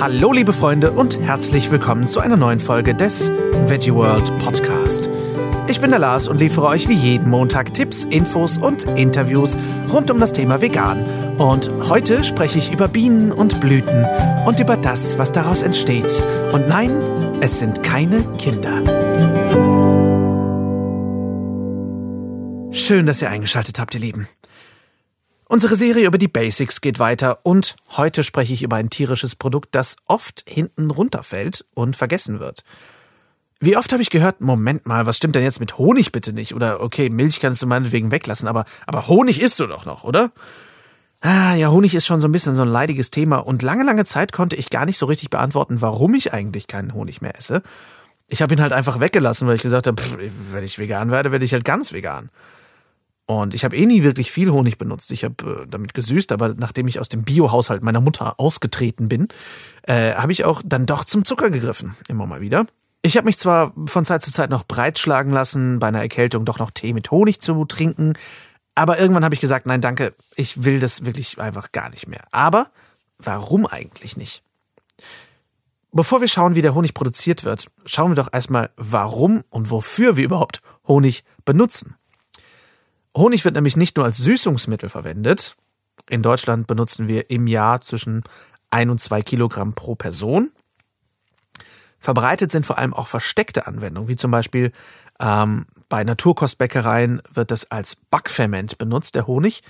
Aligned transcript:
Hallo 0.00 0.32
liebe 0.32 0.52
Freunde 0.52 0.92
und 0.92 1.20
herzlich 1.20 1.70
willkommen 1.70 2.06
zu 2.06 2.20
einer 2.20 2.36
neuen 2.36 2.58
Folge 2.58 2.94
des 2.94 3.30
Veggie 3.66 3.94
World 3.94 4.36
Podcast. 4.38 5.08
Ich 5.68 5.80
bin 5.80 5.90
der 5.90 6.00
Lars 6.00 6.26
und 6.26 6.40
liefere 6.40 6.66
euch 6.66 6.88
wie 6.88 6.94
jeden 6.94 7.30
Montag 7.30 7.72
Tipps, 7.74 8.04
Infos 8.04 8.58
und 8.58 8.84
Interviews 8.98 9.56
rund 9.92 10.10
um 10.10 10.18
das 10.18 10.32
Thema 10.32 10.60
Vegan. 10.60 11.04
Und 11.38 11.70
heute 11.88 12.24
spreche 12.24 12.58
ich 12.58 12.72
über 12.72 12.88
Bienen 12.88 13.30
und 13.30 13.60
Blüten 13.60 14.04
und 14.46 14.58
über 14.58 14.76
das, 14.76 15.16
was 15.16 15.32
daraus 15.32 15.62
entsteht. 15.62 16.24
Und 16.52 16.66
nein, 16.66 16.90
es 17.40 17.60
sind 17.60 17.82
keine 17.82 18.24
Kinder. 18.36 18.72
Schön, 22.72 23.06
dass 23.06 23.22
ihr 23.22 23.30
eingeschaltet 23.30 23.78
habt, 23.78 23.94
ihr 23.94 24.00
Lieben. 24.00 24.28
Unsere 25.52 25.74
Serie 25.74 26.06
über 26.06 26.16
die 26.16 26.28
Basics 26.28 26.80
geht 26.80 27.00
weiter 27.00 27.40
und 27.42 27.74
heute 27.96 28.22
spreche 28.22 28.52
ich 28.52 28.62
über 28.62 28.76
ein 28.76 28.88
tierisches 28.88 29.34
Produkt, 29.34 29.70
das 29.72 29.96
oft 30.06 30.44
hinten 30.48 30.92
runterfällt 30.92 31.64
und 31.74 31.96
vergessen 31.96 32.38
wird. 32.38 32.62
Wie 33.58 33.76
oft 33.76 33.92
habe 33.92 34.00
ich 34.00 34.10
gehört, 34.10 34.40
Moment 34.42 34.86
mal, 34.86 35.06
was 35.06 35.16
stimmt 35.16 35.34
denn 35.34 35.42
jetzt 35.42 35.58
mit 35.58 35.76
Honig 35.76 36.12
bitte 36.12 36.32
nicht? 36.32 36.54
Oder 36.54 36.80
okay, 36.80 37.10
Milch 37.10 37.40
kannst 37.40 37.60
du 37.62 37.66
meinetwegen 37.66 38.12
weglassen, 38.12 38.46
aber, 38.46 38.64
aber 38.86 39.08
Honig 39.08 39.40
isst 39.40 39.58
du 39.58 39.66
doch 39.66 39.86
noch, 39.86 40.04
oder? 40.04 40.30
Ah, 41.20 41.56
ja, 41.56 41.68
Honig 41.72 41.96
ist 41.96 42.06
schon 42.06 42.20
so 42.20 42.28
ein 42.28 42.32
bisschen 42.32 42.54
so 42.54 42.62
ein 42.62 42.68
leidiges 42.68 43.10
Thema 43.10 43.38
und 43.38 43.62
lange, 43.62 43.82
lange 43.82 44.04
Zeit 44.04 44.30
konnte 44.30 44.54
ich 44.54 44.70
gar 44.70 44.86
nicht 44.86 44.98
so 44.98 45.06
richtig 45.06 45.30
beantworten, 45.30 45.80
warum 45.80 46.14
ich 46.14 46.32
eigentlich 46.32 46.68
keinen 46.68 46.94
Honig 46.94 47.22
mehr 47.22 47.36
esse. 47.36 47.62
Ich 48.28 48.40
habe 48.40 48.54
ihn 48.54 48.62
halt 48.62 48.72
einfach 48.72 49.00
weggelassen, 49.00 49.48
weil 49.48 49.56
ich 49.56 49.62
gesagt 49.62 49.88
habe, 49.88 50.00
wenn 50.52 50.62
ich 50.62 50.78
vegan 50.78 51.10
werde, 51.10 51.32
werde 51.32 51.44
ich 51.44 51.52
halt 51.52 51.64
ganz 51.64 51.92
vegan. 51.92 52.30
Und 53.30 53.54
ich 53.54 53.62
habe 53.62 53.76
eh 53.76 53.86
nie 53.86 54.02
wirklich 54.02 54.32
viel 54.32 54.50
Honig 54.50 54.76
benutzt. 54.76 55.12
Ich 55.12 55.22
habe 55.22 55.62
äh, 55.62 55.66
damit 55.68 55.94
gesüßt, 55.94 56.32
aber 56.32 56.54
nachdem 56.56 56.88
ich 56.88 56.98
aus 56.98 57.08
dem 57.08 57.22
Biohaushalt 57.22 57.84
meiner 57.84 58.00
Mutter 58.00 58.34
ausgetreten 58.40 59.08
bin, 59.08 59.28
äh, 59.82 60.14
habe 60.14 60.32
ich 60.32 60.44
auch 60.44 60.62
dann 60.64 60.84
doch 60.84 61.04
zum 61.04 61.24
Zucker 61.24 61.48
gegriffen. 61.48 61.94
Immer 62.08 62.26
mal 62.26 62.40
wieder. 62.40 62.66
Ich 63.02 63.16
habe 63.16 63.26
mich 63.26 63.38
zwar 63.38 63.72
von 63.86 64.04
Zeit 64.04 64.22
zu 64.22 64.32
Zeit 64.32 64.50
noch 64.50 64.64
breitschlagen 64.64 65.32
lassen, 65.32 65.78
bei 65.78 65.86
einer 65.86 66.00
Erkältung 66.00 66.44
doch 66.44 66.58
noch 66.58 66.72
Tee 66.72 66.92
mit 66.92 67.12
Honig 67.12 67.40
zu 67.40 67.64
trinken, 67.66 68.14
aber 68.74 68.98
irgendwann 68.98 69.24
habe 69.24 69.36
ich 69.36 69.40
gesagt, 69.40 69.64
nein, 69.64 69.80
danke, 69.80 70.12
ich 70.34 70.64
will 70.64 70.80
das 70.80 71.04
wirklich 71.04 71.38
einfach 71.38 71.70
gar 71.70 71.88
nicht 71.90 72.08
mehr. 72.08 72.24
Aber 72.32 72.66
warum 73.18 73.64
eigentlich 73.64 74.16
nicht? 74.16 74.42
Bevor 75.92 76.20
wir 76.20 76.28
schauen, 76.28 76.56
wie 76.56 76.62
der 76.62 76.74
Honig 76.74 76.94
produziert 76.94 77.44
wird, 77.44 77.66
schauen 77.86 78.10
wir 78.10 78.16
doch 78.16 78.32
erstmal, 78.32 78.70
warum 78.76 79.44
und 79.50 79.70
wofür 79.70 80.16
wir 80.16 80.24
überhaupt 80.24 80.62
Honig 80.88 81.22
benutzen. 81.44 81.94
Honig 83.16 83.44
wird 83.44 83.54
nämlich 83.54 83.76
nicht 83.76 83.96
nur 83.96 84.04
als 84.04 84.18
Süßungsmittel 84.18 84.88
verwendet. 84.88 85.56
In 86.08 86.22
Deutschland 86.22 86.66
benutzen 86.66 87.08
wir 87.08 87.30
im 87.30 87.46
Jahr 87.46 87.80
zwischen 87.80 88.22
1 88.70 88.90
und 88.90 89.00
2 89.00 89.22
Kilogramm 89.22 89.74
pro 89.74 89.94
Person. 89.94 90.52
Verbreitet 91.98 92.50
sind 92.50 92.64
vor 92.64 92.78
allem 92.78 92.94
auch 92.94 93.08
versteckte 93.08 93.66
Anwendungen, 93.66 94.08
wie 94.08 94.16
zum 94.16 94.30
Beispiel 94.30 94.72
ähm, 95.20 95.66
bei 95.88 96.02
Naturkostbäckereien 96.02 97.20
wird 97.32 97.50
das 97.50 97.70
als 97.70 97.96
Backferment 98.10 98.78
benutzt, 98.78 99.14
der 99.16 99.26
Honig, 99.26 99.62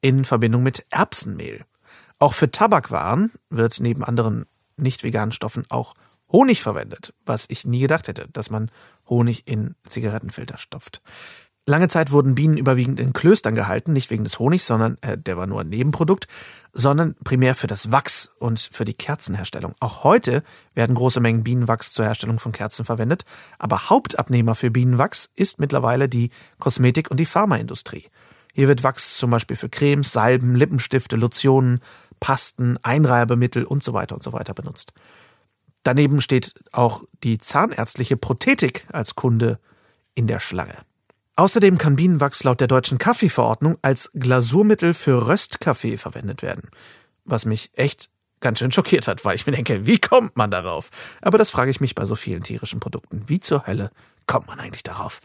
in 0.00 0.24
Verbindung 0.24 0.62
mit 0.62 0.84
Erbsenmehl. 0.90 1.64
Auch 2.18 2.34
für 2.34 2.50
Tabakwaren 2.50 3.32
wird 3.48 3.78
neben 3.80 4.02
anderen 4.02 4.46
nicht 4.76 5.04
veganen 5.04 5.32
Stoffen 5.32 5.64
auch 5.68 5.94
Honig 6.30 6.62
verwendet, 6.62 7.14
was 7.24 7.46
ich 7.48 7.64
nie 7.64 7.80
gedacht 7.80 8.08
hätte, 8.08 8.28
dass 8.32 8.50
man 8.50 8.70
Honig 9.08 9.46
in 9.46 9.74
Zigarettenfilter 9.86 10.58
stopft. 10.58 11.00
Lange 11.68 11.88
Zeit 11.88 12.12
wurden 12.12 12.34
Bienen 12.34 12.56
überwiegend 12.56 12.98
in 12.98 13.12
Klöstern 13.12 13.54
gehalten, 13.54 13.92
nicht 13.92 14.08
wegen 14.08 14.24
des 14.24 14.38
Honigs, 14.38 14.66
sondern 14.66 14.96
äh, 15.02 15.18
der 15.18 15.36
war 15.36 15.46
nur 15.46 15.60
ein 15.60 15.68
Nebenprodukt, 15.68 16.26
sondern 16.72 17.14
primär 17.24 17.54
für 17.54 17.66
das 17.66 17.92
Wachs 17.92 18.30
und 18.38 18.70
für 18.72 18.86
die 18.86 18.94
Kerzenherstellung. 18.94 19.74
Auch 19.78 20.02
heute 20.02 20.42
werden 20.72 20.96
große 20.96 21.20
Mengen 21.20 21.44
Bienenwachs 21.44 21.92
zur 21.92 22.06
Herstellung 22.06 22.38
von 22.38 22.52
Kerzen 22.52 22.86
verwendet, 22.86 23.24
aber 23.58 23.90
Hauptabnehmer 23.90 24.54
für 24.54 24.70
Bienenwachs 24.70 25.28
ist 25.34 25.60
mittlerweile 25.60 26.08
die 26.08 26.30
Kosmetik- 26.58 27.10
und 27.10 27.20
die 27.20 27.26
Pharmaindustrie. 27.26 28.06
Hier 28.54 28.66
wird 28.66 28.82
Wachs 28.82 29.18
zum 29.18 29.30
Beispiel 29.30 29.58
für 29.58 29.68
Cremes, 29.68 30.10
Salben, 30.10 30.54
Lippenstifte, 30.54 31.16
Lotionen, 31.16 31.80
Pasten, 32.18 32.78
Einreibemittel 32.82 33.64
und 33.64 33.84
so 33.84 33.92
weiter 33.92 34.14
und 34.14 34.22
so 34.22 34.32
weiter 34.32 34.54
benutzt. 34.54 34.94
Daneben 35.82 36.22
steht 36.22 36.54
auch 36.72 37.02
die 37.24 37.36
zahnärztliche 37.36 38.16
Prothetik 38.16 38.86
als 38.90 39.16
Kunde 39.16 39.58
in 40.14 40.28
der 40.28 40.40
Schlange. 40.40 40.87
Außerdem 41.38 41.78
kann 41.78 41.94
Bienenwachs 41.94 42.42
laut 42.42 42.60
der 42.60 42.66
deutschen 42.66 42.98
Kaffeeverordnung 42.98 43.78
als 43.80 44.10
Glasurmittel 44.12 44.92
für 44.92 45.28
Röstkaffee 45.28 45.96
verwendet 45.96 46.42
werden. 46.42 46.68
Was 47.24 47.44
mich 47.44 47.70
echt 47.74 48.10
ganz 48.40 48.58
schön 48.58 48.72
schockiert 48.72 49.06
hat, 49.06 49.24
weil 49.24 49.36
ich 49.36 49.46
mir 49.46 49.52
denke, 49.52 49.86
wie 49.86 50.00
kommt 50.00 50.36
man 50.36 50.50
darauf? 50.50 50.90
Aber 51.22 51.38
das 51.38 51.50
frage 51.50 51.70
ich 51.70 51.80
mich 51.80 51.94
bei 51.94 52.06
so 52.06 52.16
vielen 52.16 52.42
tierischen 52.42 52.80
Produkten. 52.80 53.22
Wie 53.28 53.38
zur 53.38 53.68
Hölle 53.68 53.90
kommt 54.26 54.48
man 54.48 54.58
eigentlich 54.58 54.82
darauf? 54.82 55.20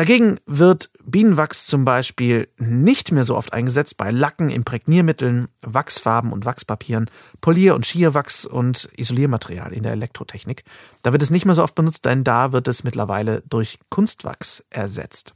Dagegen 0.00 0.38
wird 0.46 0.88
Bienenwachs 1.04 1.66
zum 1.66 1.84
Beispiel 1.84 2.48
nicht 2.56 3.12
mehr 3.12 3.26
so 3.26 3.36
oft 3.36 3.52
eingesetzt 3.52 3.98
bei 3.98 4.10
Lacken, 4.10 4.48
Imprägniermitteln, 4.48 5.48
Wachsfarben 5.60 6.32
und 6.32 6.46
Wachspapieren, 6.46 7.10
Polier- 7.42 7.74
und 7.74 7.84
Schierwachs 7.84 8.46
und 8.46 8.88
Isoliermaterial 8.96 9.74
in 9.74 9.82
der 9.82 9.92
Elektrotechnik. 9.92 10.64
Da 11.02 11.12
wird 11.12 11.20
es 11.20 11.28
nicht 11.28 11.44
mehr 11.44 11.54
so 11.54 11.62
oft 11.62 11.74
benutzt, 11.74 12.06
denn 12.06 12.24
da 12.24 12.52
wird 12.52 12.66
es 12.66 12.82
mittlerweile 12.82 13.42
durch 13.50 13.78
Kunstwachs 13.90 14.64
ersetzt. 14.70 15.34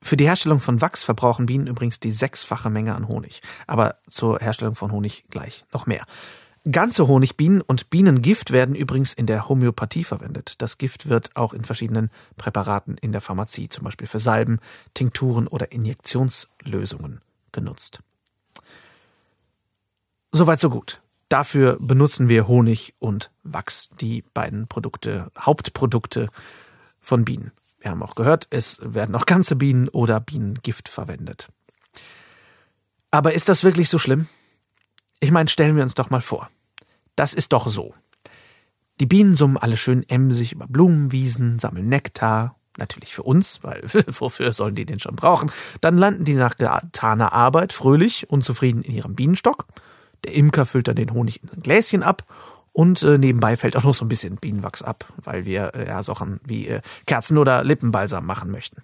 Für 0.00 0.16
die 0.16 0.26
Herstellung 0.26 0.60
von 0.60 0.80
Wachs 0.80 1.02
verbrauchen 1.02 1.46
Bienen 1.46 1.66
übrigens 1.66 1.98
die 1.98 2.12
sechsfache 2.12 2.70
Menge 2.70 2.94
an 2.94 3.08
Honig. 3.08 3.40
Aber 3.66 3.96
zur 4.06 4.38
Herstellung 4.38 4.76
von 4.76 4.92
Honig 4.92 5.24
gleich 5.30 5.64
noch 5.72 5.84
mehr. 5.84 6.04
Ganze 6.70 7.08
Honigbienen 7.08 7.62
und 7.62 7.88
Bienengift 7.88 8.50
werden 8.50 8.74
übrigens 8.74 9.14
in 9.14 9.24
der 9.24 9.48
Homöopathie 9.48 10.04
verwendet. 10.04 10.60
Das 10.60 10.76
Gift 10.76 11.08
wird 11.08 11.34
auch 11.34 11.54
in 11.54 11.64
verschiedenen 11.64 12.10
Präparaten 12.36 12.98
in 12.98 13.12
der 13.12 13.22
Pharmazie, 13.22 13.70
zum 13.70 13.84
Beispiel 13.84 14.06
für 14.06 14.18
Salben, 14.18 14.58
Tinkturen 14.92 15.46
oder 15.46 15.72
Injektionslösungen, 15.72 17.22
genutzt. 17.52 18.00
Soweit 20.32 20.60
so 20.60 20.68
gut. 20.68 21.00
Dafür 21.30 21.78
benutzen 21.80 22.28
wir 22.28 22.46
Honig 22.46 22.94
und 22.98 23.30
Wachs, 23.42 23.88
die 23.88 24.22
beiden 24.34 24.66
Produkte, 24.66 25.30
Hauptprodukte 25.38 26.28
von 27.00 27.24
Bienen. 27.24 27.52
Wir 27.78 27.90
haben 27.90 28.02
auch 28.02 28.14
gehört, 28.14 28.48
es 28.50 28.80
werden 28.84 29.14
auch 29.14 29.24
ganze 29.24 29.56
Bienen 29.56 29.88
oder 29.88 30.20
Bienengift 30.20 30.90
verwendet. 30.90 31.48
Aber 33.10 33.32
ist 33.32 33.48
das 33.48 33.64
wirklich 33.64 33.88
so 33.88 33.98
schlimm? 33.98 34.28
Ich 35.20 35.30
meine, 35.30 35.48
stellen 35.48 35.76
wir 35.76 35.82
uns 35.82 35.94
doch 35.94 36.10
mal 36.10 36.22
vor. 36.22 36.50
Das 37.14 37.34
ist 37.34 37.52
doch 37.52 37.68
so. 37.68 37.94
Die 39.00 39.06
Bienen 39.06 39.34
summen 39.34 39.58
alle 39.58 39.76
schön 39.76 40.02
emsig 40.08 40.52
über 40.52 40.66
Blumenwiesen, 40.66 41.58
sammeln 41.58 41.88
Nektar, 41.88 42.56
natürlich 42.78 43.14
für 43.14 43.22
uns, 43.22 43.62
weil 43.62 43.82
wofür 44.06 44.52
sollen 44.52 44.74
die 44.74 44.86
den 44.86 44.98
schon 44.98 45.16
brauchen? 45.16 45.50
Dann 45.80 45.98
landen 45.98 46.24
die 46.24 46.34
nach 46.34 46.56
getaner 46.56 47.32
Arbeit 47.32 47.72
fröhlich, 47.72 48.28
unzufrieden 48.30 48.82
in 48.82 48.94
ihrem 48.94 49.14
Bienenstock. 49.14 49.66
Der 50.24 50.34
Imker 50.34 50.66
füllt 50.66 50.88
dann 50.88 50.96
den 50.96 51.12
Honig 51.12 51.42
in 51.42 51.50
ein 51.50 51.62
Gläschen 51.62 52.02
ab 52.02 52.24
und 52.72 53.02
äh, 53.02 53.18
nebenbei 53.18 53.56
fällt 53.56 53.76
auch 53.76 53.84
noch 53.84 53.94
so 53.94 54.04
ein 54.04 54.08
bisschen 54.08 54.36
Bienenwachs 54.36 54.82
ab, 54.82 55.04
weil 55.24 55.44
wir 55.44 55.74
äh, 55.74 55.88
ja 55.88 56.02
Sachen 56.02 56.40
wie 56.44 56.68
äh, 56.68 56.80
Kerzen 57.06 57.38
oder 57.38 57.64
Lippenbalsam 57.64 58.24
machen 58.24 58.50
möchten. 58.50 58.82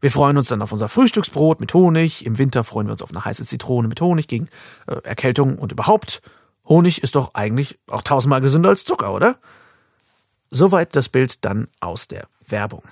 Wir 0.00 0.10
freuen 0.10 0.36
uns 0.36 0.48
dann 0.48 0.62
auf 0.62 0.72
unser 0.72 0.88
Frühstücksbrot 0.88 1.60
mit 1.60 1.72
Honig. 1.72 2.26
Im 2.26 2.38
Winter 2.38 2.64
freuen 2.64 2.86
wir 2.86 2.92
uns 2.92 3.02
auf 3.02 3.10
eine 3.10 3.24
heiße 3.24 3.44
Zitrone 3.44 3.88
mit 3.88 4.00
Honig 4.00 4.28
gegen 4.28 4.48
äh, 4.86 4.96
Erkältung 5.02 5.58
und 5.58 5.72
überhaupt. 5.72 6.20
Honig 6.68 7.02
ist 7.02 7.14
doch 7.14 7.32
eigentlich 7.34 7.78
auch 7.88 8.02
tausendmal 8.02 8.40
gesünder 8.40 8.70
als 8.70 8.84
Zucker, 8.84 9.14
oder? 9.14 9.38
Soweit 10.50 10.94
das 10.94 11.08
Bild 11.08 11.44
dann 11.44 11.68
aus 11.80 12.08
der 12.08 12.26
Werbung. 12.46 12.82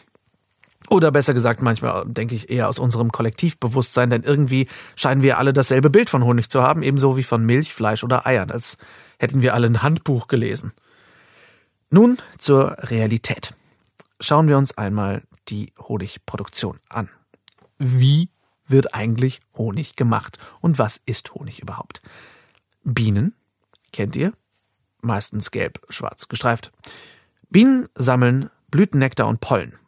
Oder 0.91 1.11
besser 1.11 1.35
gesagt, 1.35 1.63
manchmal 1.63 2.05
denke 2.07 2.35
ich 2.35 2.51
eher 2.51 2.69
aus 2.69 2.79
unserem 2.79 3.11
Kollektivbewusstsein, 3.11 4.11
denn 4.11 4.23
irgendwie 4.23 4.69
scheinen 4.97 5.23
wir 5.23 5.39
alle 5.39 5.53
dasselbe 5.53 5.89
Bild 5.91 6.11
von 6.11 6.25
Honig 6.25 6.51
zu 6.51 6.63
haben, 6.63 6.83
ebenso 6.83 7.17
wie 7.17 7.23
von 7.23 7.45
Milch, 7.45 7.73
Fleisch 7.73 8.05
oder 8.05 8.27
Eiern, 8.27 8.51
als 8.51 8.77
hätten 9.19 9.41
wir 9.41 9.55
alle 9.55 9.67
ein 9.67 9.83
Handbuch 9.83 10.29
gelesen. 10.29 10.73
Nun 11.91 12.19
zur 12.39 12.77
Realität. 12.79 13.57
Schauen 14.21 14.47
wir 14.47 14.59
uns 14.59 14.77
einmal 14.77 15.23
die 15.49 15.73
Honigproduktion 15.79 16.79
an. 16.89 17.09
Wie 17.79 18.29
wird 18.67 18.95
eigentlich 18.95 19.41
Honig 19.57 19.97
gemacht 19.97 20.39
und 20.61 20.79
was 20.79 21.01
ist 21.05 21.35
Honig 21.35 21.61
überhaupt? 21.61 22.01
Bienen, 22.83 23.35
kennt 23.93 24.17
ihr? 24.17 24.33
Meistens 25.03 25.51
gelb-schwarz 25.51 26.29
gestreift. 26.29 26.73
Bienen 27.51 27.89
sammeln 27.95 28.51
Blütennektar 28.69 29.29
und 29.29 29.41
Pollen. 29.41 29.79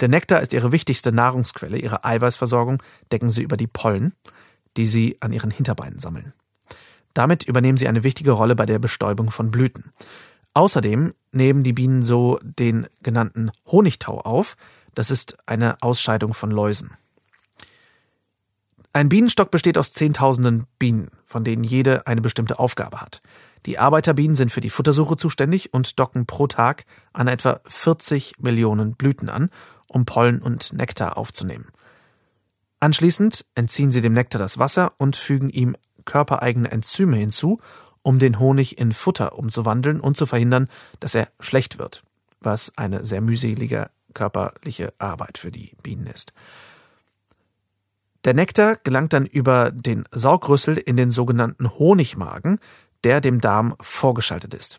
Der 0.00 0.08
Nektar 0.08 0.40
ist 0.40 0.52
ihre 0.52 0.72
wichtigste 0.72 1.12
Nahrungsquelle. 1.12 1.76
Ihre 1.76 2.04
Eiweißversorgung 2.04 2.82
decken 3.12 3.30
sie 3.30 3.42
über 3.42 3.56
die 3.56 3.66
Pollen, 3.66 4.14
die 4.76 4.86
sie 4.86 5.16
an 5.20 5.32
ihren 5.32 5.50
Hinterbeinen 5.50 5.98
sammeln. 5.98 6.32
Damit 7.12 7.44
übernehmen 7.44 7.78
sie 7.78 7.86
eine 7.86 8.02
wichtige 8.02 8.32
Rolle 8.32 8.56
bei 8.56 8.66
der 8.66 8.80
Bestäubung 8.80 9.30
von 9.30 9.50
Blüten. 9.50 9.92
Außerdem 10.54 11.12
nehmen 11.32 11.64
die 11.64 11.72
Bienen 11.72 12.02
so 12.02 12.38
den 12.42 12.86
genannten 13.02 13.50
Honigtau 13.66 14.20
auf, 14.20 14.56
das 14.94 15.10
ist 15.10 15.36
eine 15.46 15.82
Ausscheidung 15.82 16.32
von 16.32 16.50
Läusen. 16.52 16.92
Ein 18.92 19.08
Bienenstock 19.08 19.50
besteht 19.50 19.76
aus 19.76 19.92
Zehntausenden 19.92 20.66
Bienen, 20.78 21.10
von 21.24 21.42
denen 21.42 21.64
jede 21.64 22.06
eine 22.06 22.20
bestimmte 22.20 22.60
Aufgabe 22.60 23.00
hat. 23.00 23.20
Die 23.66 23.78
Arbeiterbienen 23.78 24.36
sind 24.36 24.52
für 24.52 24.60
die 24.60 24.70
Futtersuche 24.70 25.16
zuständig 25.16 25.74
und 25.74 25.98
docken 25.98 26.26
pro 26.26 26.46
Tag 26.46 26.84
an 27.12 27.26
etwa 27.26 27.60
40 27.64 28.34
Millionen 28.38 28.94
Blüten 28.94 29.28
an, 29.28 29.50
um 29.88 30.04
Pollen 30.04 30.40
und 30.40 30.72
Nektar 30.74 31.18
aufzunehmen. 31.18 31.66
Anschließend 32.78 33.44
entziehen 33.56 33.90
sie 33.90 34.00
dem 34.00 34.12
Nektar 34.12 34.38
das 34.38 34.58
Wasser 34.58 34.92
und 34.98 35.16
fügen 35.16 35.48
ihm 35.48 35.74
körpereigene 36.04 36.70
Enzyme 36.70 37.16
hinzu, 37.16 37.58
um 38.04 38.20
den 38.20 38.38
Honig 38.38 38.78
in 38.78 38.92
Futter 38.92 39.36
umzuwandeln 39.36 39.98
und 39.98 40.16
zu 40.16 40.26
verhindern, 40.26 40.68
dass 41.00 41.16
er 41.16 41.28
schlecht 41.40 41.78
wird, 41.78 42.04
was 42.40 42.72
eine 42.76 43.02
sehr 43.02 43.20
mühselige 43.20 43.90
körperliche 44.12 44.92
Arbeit 44.98 45.38
für 45.38 45.50
die 45.50 45.72
Bienen 45.82 46.06
ist. 46.06 46.32
Der 48.24 48.34
Nektar 48.34 48.76
gelangt 48.76 49.12
dann 49.12 49.26
über 49.26 49.70
den 49.70 50.04
Saugrüssel 50.12 50.76
in 50.76 50.96
den 50.96 51.10
sogenannten 51.10 51.78
Honigmagen, 51.78 52.58
der 53.02 53.20
dem 53.20 53.40
Darm 53.40 53.74
vorgeschaltet 53.80 54.54
ist. 54.54 54.78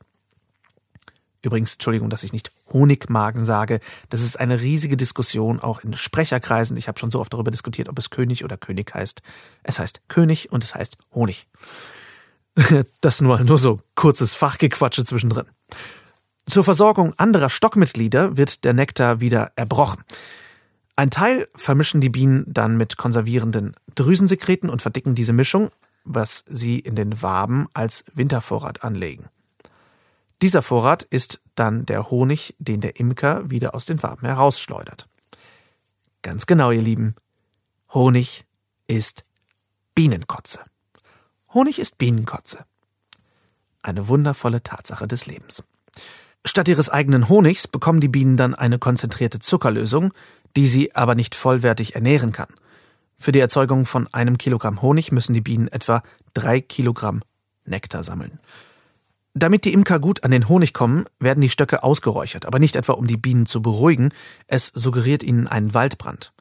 Übrigens, 1.42 1.74
Entschuldigung, 1.74 2.10
dass 2.10 2.24
ich 2.24 2.34
nicht 2.34 2.50
Honigmagen 2.74 3.46
sage. 3.46 3.80
Das 4.10 4.22
ist 4.22 4.40
eine 4.40 4.62
riesige 4.62 4.98
Diskussion, 4.98 5.60
auch 5.60 5.82
in 5.82 5.94
Sprecherkreisen. 5.94 6.76
Ich 6.78 6.88
habe 6.88 6.98
schon 6.98 7.12
so 7.12 7.20
oft 7.20 7.34
darüber 7.34 7.52
diskutiert, 7.52 7.88
ob 7.88 8.00
es 8.00 8.10
König 8.10 8.44
oder 8.44 8.58
König 8.58 8.94
heißt. 8.96 9.22
Es 9.62 9.78
heißt 9.78 10.02
König 10.08 10.52
und 10.52 10.64
es 10.64 10.74
heißt 10.74 10.98
Honig. 11.14 11.48
Das 13.02 13.22
nur, 13.22 13.40
nur 13.42 13.58
so 13.58 13.78
kurzes 13.96 14.34
Fachgequatsche 14.34 15.04
zwischendrin. 15.04 15.46
Zur 16.46 16.64
Versorgung 16.64 17.14
anderer 17.18 17.50
Stockmitglieder 17.50 18.38
wird 18.38 18.64
der 18.64 18.74
Nektar 18.74 19.20
wieder 19.20 19.52
erbrochen. 19.56 20.04
Ein 20.96 21.12
Teil 21.12 21.48
vermischen 21.56 22.00
die 22.02 22.10
Bienen 22.10 22.46
dann 22.48 22.78
mit 22.78 22.98
konservierenden 22.98 23.76
Drüsensekreten 23.96 24.70
und 24.70 24.82
verdicken 24.82 25.16
diese 25.16 25.34
Mischung, 25.34 25.70
was 26.06 26.44
sie 26.48 26.80
in 26.80 26.96
den 26.96 27.22
Waben 27.22 27.68
als 27.74 28.06
Wintervorrat 28.14 28.84
anlegen. 28.84 29.26
Dieser 30.42 30.62
Vorrat 30.62 31.04
ist 31.04 31.42
dann 31.56 31.86
der 31.86 32.12
Honig, 32.12 32.56
den 32.60 32.82
der 32.82 33.00
Imker 33.00 33.50
wieder 33.50 33.74
aus 33.74 33.86
den 33.86 34.02
Waben 34.04 34.26
herausschleudert. 34.26 35.08
Ganz 36.22 36.46
genau, 36.46 36.72
ihr 36.72 36.82
Lieben. 36.82 37.16
Honig 37.94 38.46
ist 38.88 39.26
Bienenkotze. 39.96 40.66
Honig 41.56 41.80
ist 41.80 41.98
Bienenkotze. 41.98 42.66
Eine 43.82 44.10
wundervolle 44.10 44.62
Tatsache 44.62 45.08
des 45.08 45.26
Lebens. 45.26 45.64
Statt 46.46 46.68
ihres 46.68 46.90
eigenen 46.90 47.30
Honigs 47.30 47.70
bekommen 47.70 48.02
die 48.02 48.10
Bienen 48.10 48.36
dann 48.36 48.54
eine 48.54 48.78
konzentrierte 48.78 49.40
Zuckerlösung, 49.40 50.14
die 50.58 50.68
sie 50.68 50.94
aber 50.96 51.16
nicht 51.16 51.34
vollwertig 51.34 51.96
ernähren 51.96 52.34
kann. 52.34 52.50
Für 53.18 53.32
die 53.32 53.40
Erzeugung 53.40 53.86
von 53.86 54.14
einem 54.14 54.38
Kilogramm 54.38 54.82
Honig 54.82 55.14
müssen 55.14 55.34
die 55.34 55.40
Bienen 55.40 55.70
etwa 55.70 56.04
drei 56.34 56.60
Kilogramm 56.60 57.22
Nektar 57.64 58.04
sammeln. 58.04 58.38
Damit 59.34 59.64
die 59.64 59.72
Imker 59.72 60.00
gut 60.00 60.26
an 60.26 60.32
den 60.32 60.50
Honig 60.50 60.74
kommen, 60.74 61.06
werden 61.20 61.40
die 61.40 61.50
Stöcke 61.50 61.84
ausgeräuchert, 61.84 62.46
aber 62.46 62.60
nicht 62.60 62.76
etwa 62.76 62.94
um 62.94 63.08
die 63.08 63.18
Bienen 63.18 63.46
zu 63.46 63.62
beruhigen, 63.62 64.14
es 64.48 64.68
suggeriert 64.68 65.24
ihnen 65.24 65.48
einen 65.48 65.74
Waldbrand. 65.74 66.34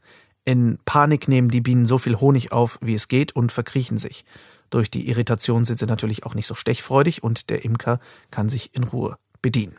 In 0.45 0.79
Panik 0.85 1.27
nehmen 1.27 1.49
die 1.49 1.63
Bienen 1.63 1.87
so 1.87 1.99
viel 1.99 2.21
Honig 2.21 2.53
auf, 2.53 2.79
wie 2.83 2.95
es 2.95 3.09
geht, 3.09 3.35
und 3.35 3.51
verkriechen 3.51 3.97
sich. 3.97 4.25
Durch 4.69 4.91
die 4.91 5.09
Irritation 5.09 5.65
sind 5.65 5.79
sie 5.79 5.87
natürlich 5.87 6.27
auch 6.27 6.35
nicht 6.35 6.47
so 6.47 6.55
stechfreudig 6.55 7.23
und 7.23 7.49
der 7.49 7.65
Imker 7.65 7.99
kann 8.31 8.49
sich 8.49 8.75
in 8.75 8.85
Ruhe 8.85 9.17
bedienen. 9.41 9.75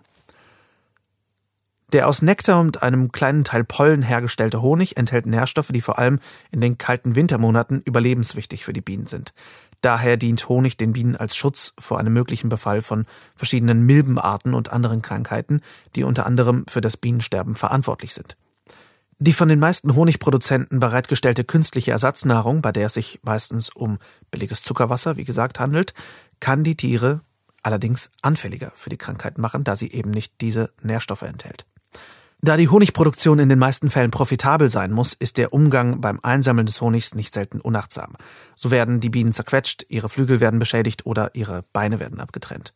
Der 1.94 2.07
aus 2.07 2.23
Nektar 2.23 2.59
und 2.59 2.81
einem 2.81 3.12
kleinen 3.12 3.44
Teil 3.44 3.63
Pollen 3.63 4.01
hergestellte 4.01 4.62
Honig 4.62 4.97
enthält 4.97 5.27
Nährstoffe, 5.27 5.69
die 5.69 5.81
vor 5.81 6.00
allem 6.00 6.19
in 6.51 6.59
den 6.59 6.77
kalten 6.77 7.15
Wintermonaten 7.15 7.81
überlebenswichtig 7.85 8.65
für 8.65 8.73
die 8.73 8.81
Bienen 8.81 9.06
sind. 9.06 9.33
Daher 9.81 10.17
dient 10.17 10.50
Honig 10.50 10.77
den 10.77 10.94
Bienen 10.94 11.15
als 11.15 11.35
Schutz 11.35 11.73
vor 11.79 12.00
einem 12.00 12.13
möglichen 12.13 12.50
Befall 12.50 12.81
von 12.81 13.06
verschiedenen 13.35 13.83
Milbenarten 13.85 14.56
und 14.56 14.73
anderen 14.73 15.03
Krankheiten, 15.03 15.62
die 15.95 16.03
unter 16.03 16.25
anderem 16.25 16.65
für 16.67 16.81
das 16.81 16.97
Bienensterben 16.97 17.53
verantwortlich 17.53 18.13
sind. 18.13 18.35
Die 19.19 19.33
von 19.33 19.47
den 19.47 19.59
meisten 19.59 19.95
Honigproduzenten 19.95 20.81
bereitgestellte 20.81 21.45
künstliche 21.45 21.91
Ersatznahrung, 21.91 22.62
bei 22.62 22.73
der 22.73 22.88
es 22.88 22.95
sich 22.95 23.19
meistens 23.23 23.69
um 23.69 23.97
billiges 24.29 24.63
Zuckerwasser, 24.63 25.15
wie 25.15 25.23
gesagt, 25.23 25.59
handelt, 25.59 25.94
kann 26.41 26.63
die 26.63 26.75
Tiere 26.75 27.21
allerdings 27.63 28.12
anfälliger 28.21 28.73
für 28.75 28.89
die 28.89 28.97
Krankheiten 28.97 29.41
machen, 29.41 29.63
da 29.63 29.77
sie 29.77 29.91
eben 29.91 30.12
nicht 30.12 30.33
diese 30.41 30.71
Nährstoffe 30.83 31.21
enthält. 31.21 31.65
Da 32.41 32.57
die 32.57 32.67
Honigproduktion 32.67 33.39
in 33.39 33.50
den 33.50 33.57
meisten 33.57 33.89
Fällen 33.89 34.12
profitabel 34.12 34.69
sein 34.69 34.91
muss, 34.91 35.13
ist 35.13 35.38
der 35.38 35.53
Umgang 35.53 36.01
beim 36.01 36.19
Einsammeln 36.21 36.67
des 36.67 36.81
Honigs 36.81 37.15
nicht 37.15 37.33
selten 37.33 37.62
unachtsam. 37.62 38.13
So 38.56 38.69
werden 38.69 39.00
die 39.00 39.09
Bienen 39.09 39.31
zerquetscht, 39.31 39.85
ihre 39.88 40.09
Flügel 40.09 40.41
werden 40.41 40.59
beschädigt 40.59 41.06
oder 41.06 41.33
ihre 41.33 41.63
Beine 41.71 42.01
werden 42.01 42.19
abgetrennt. 42.19 42.73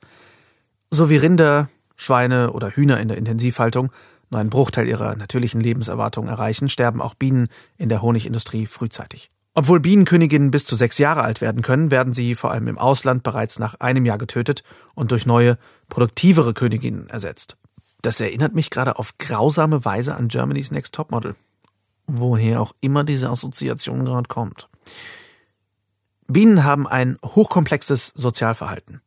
So 0.89 1.09
wie 1.09 1.18
Rinder, 1.18 1.69
Schweine 1.97 2.53
oder 2.53 2.71
Hühner 2.71 3.00
in 3.00 3.09
der 3.09 3.18
Intensivhaltung 3.18 3.91
nur 4.30 4.40
einen 4.40 4.50
Bruchteil 4.50 4.88
ihrer 4.88 5.16
natürlichen 5.16 5.62
Lebenserwartung 5.62 6.28
erreichen, 6.28 6.70
sterben 6.70 7.02
auch 7.02 7.16
Bienen 7.16 7.48
in 7.78 7.90
der 7.90 8.02
Honigindustrie 8.02 8.66
frühzeitig. 8.66 9.31
Obwohl 9.56 9.80
Bienenköniginnen 9.80 10.52
bis 10.52 10.66
zu 10.66 10.76
sechs 10.76 11.00
Jahre 11.00 11.22
alt 11.24 11.42
werden 11.42 11.64
können, 11.64 11.92
werden 11.92 12.14
sie 12.14 12.36
vor 12.36 12.52
allem 12.52 12.68
im 12.68 12.78
Ausland 12.78 13.24
bereits 13.24 13.60
nach 13.60 13.76
einem 13.80 14.06
Jahr 14.06 14.18
getötet 14.18 14.64
und 14.94 15.12
durch 15.12 15.26
neue, 15.26 15.58
produktivere 15.90 16.54
Königinnen 16.54 17.10
ersetzt. 17.10 17.58
Das 18.02 18.20
erinnert 18.20 18.56
mich 18.56 18.70
gerade 18.70 18.98
auf 18.98 19.18
grausame 19.18 19.84
Weise 19.84 20.16
an 20.16 20.30
Germany's 20.30 20.72
Next 20.72 20.94
Topmodel. 20.94 21.36
Woher 22.08 22.62
auch 22.62 22.74
immer 22.80 23.04
diese 23.04 23.30
Assoziation 23.30 24.06
gerade 24.06 24.28
kommt. 24.28 24.70
Bienen 26.28 26.64
haben 26.64 26.88
ein 26.88 27.18
hochkomplexes 27.25 28.14
Sozialverhalten. 28.16 29.02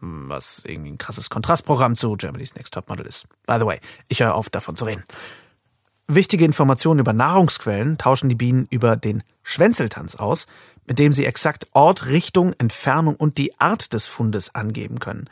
Was 0.00 0.62
irgendwie 0.64 0.90
ein 0.90 0.98
krasses 0.98 1.30
Kontrastprogramm 1.30 1.96
zu 1.96 2.16
Germany's 2.16 2.54
Next 2.54 2.74
Topmodel 2.74 3.06
ist. 3.06 3.26
By 3.46 3.56
the 3.58 3.66
way, 3.66 3.78
ich 4.08 4.20
höre 4.20 4.34
auf, 4.34 4.50
davon 4.50 4.76
zu 4.76 4.84
reden. 4.84 5.04
Wichtige 6.08 6.44
Informationen 6.44 7.00
über 7.00 7.12
Nahrungsquellen 7.12 7.98
tauschen 7.98 8.28
die 8.28 8.36
Bienen 8.36 8.68
über 8.70 8.96
den 8.96 9.24
Schwänzeltanz 9.42 10.14
aus, 10.14 10.46
mit 10.86 11.00
dem 11.00 11.12
sie 11.12 11.24
exakt 11.24 11.66
Ort, 11.72 12.06
Richtung, 12.06 12.52
Entfernung 12.58 13.16
und 13.16 13.38
die 13.38 13.58
Art 13.58 13.92
des 13.92 14.06
Fundes 14.06 14.54
angeben 14.54 15.00
können. 15.00 15.28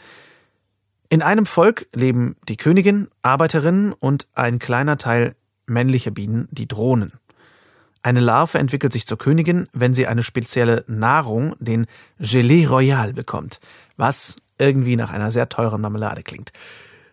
In 1.08 1.22
einem 1.22 1.46
Volk 1.46 1.86
leben 1.94 2.34
die 2.48 2.56
Königin, 2.56 3.08
Arbeiterinnen 3.22 3.92
und 3.92 4.26
ein 4.34 4.58
kleiner 4.58 4.96
Teil 4.96 5.36
männlicher 5.66 6.10
Bienen, 6.10 6.48
die 6.50 6.66
Drohnen. 6.66 7.12
Eine 8.02 8.20
Larve 8.20 8.58
entwickelt 8.58 8.92
sich 8.92 9.06
zur 9.06 9.16
Königin, 9.16 9.68
wenn 9.72 9.94
sie 9.94 10.06
eine 10.06 10.22
spezielle 10.22 10.84
Nahrung, 10.88 11.54
den 11.58 11.86
Gelee 12.18 12.66
Royal, 12.66 13.12
bekommt, 13.12 13.60
was 13.96 14.36
irgendwie 14.58 14.96
nach 14.96 15.10
einer 15.10 15.30
sehr 15.30 15.48
teuren 15.48 15.80
Marmelade 15.80 16.22
klingt. 16.22 16.52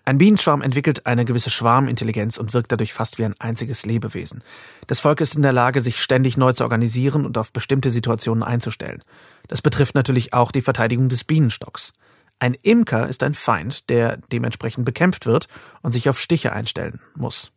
Ein 0.03 0.17
Bienenschwarm 0.17 0.63
entwickelt 0.63 1.05
eine 1.05 1.25
gewisse 1.25 1.51
Schwarmintelligenz 1.51 2.37
und 2.37 2.53
wirkt 2.53 2.71
dadurch 2.71 2.91
fast 2.91 3.19
wie 3.19 3.25
ein 3.25 3.35
einziges 3.39 3.85
Lebewesen. 3.85 4.43
Das 4.87 4.99
Volk 4.99 5.21
ist 5.21 5.35
in 5.35 5.43
der 5.43 5.53
Lage, 5.53 5.81
sich 5.81 6.01
ständig 6.01 6.37
neu 6.37 6.53
zu 6.53 6.63
organisieren 6.63 7.23
und 7.25 7.37
auf 7.37 7.51
bestimmte 7.51 7.91
Situationen 7.91 8.41
einzustellen. 8.41 9.03
Das 9.47 9.61
betrifft 9.61 9.93
natürlich 9.93 10.33
auch 10.33 10.51
die 10.51 10.63
Verteidigung 10.63 11.07
des 11.07 11.23
Bienenstocks. 11.23 11.93
Ein 12.39 12.55
Imker 12.63 13.07
ist 13.07 13.21
ein 13.21 13.35
Feind, 13.35 13.91
der 13.91 14.17
dementsprechend 14.31 14.85
bekämpft 14.85 15.27
wird 15.27 15.45
und 15.83 15.91
sich 15.91 16.09
auf 16.09 16.19
Stiche 16.19 16.51
einstellen 16.51 16.99
muss. 17.13 17.51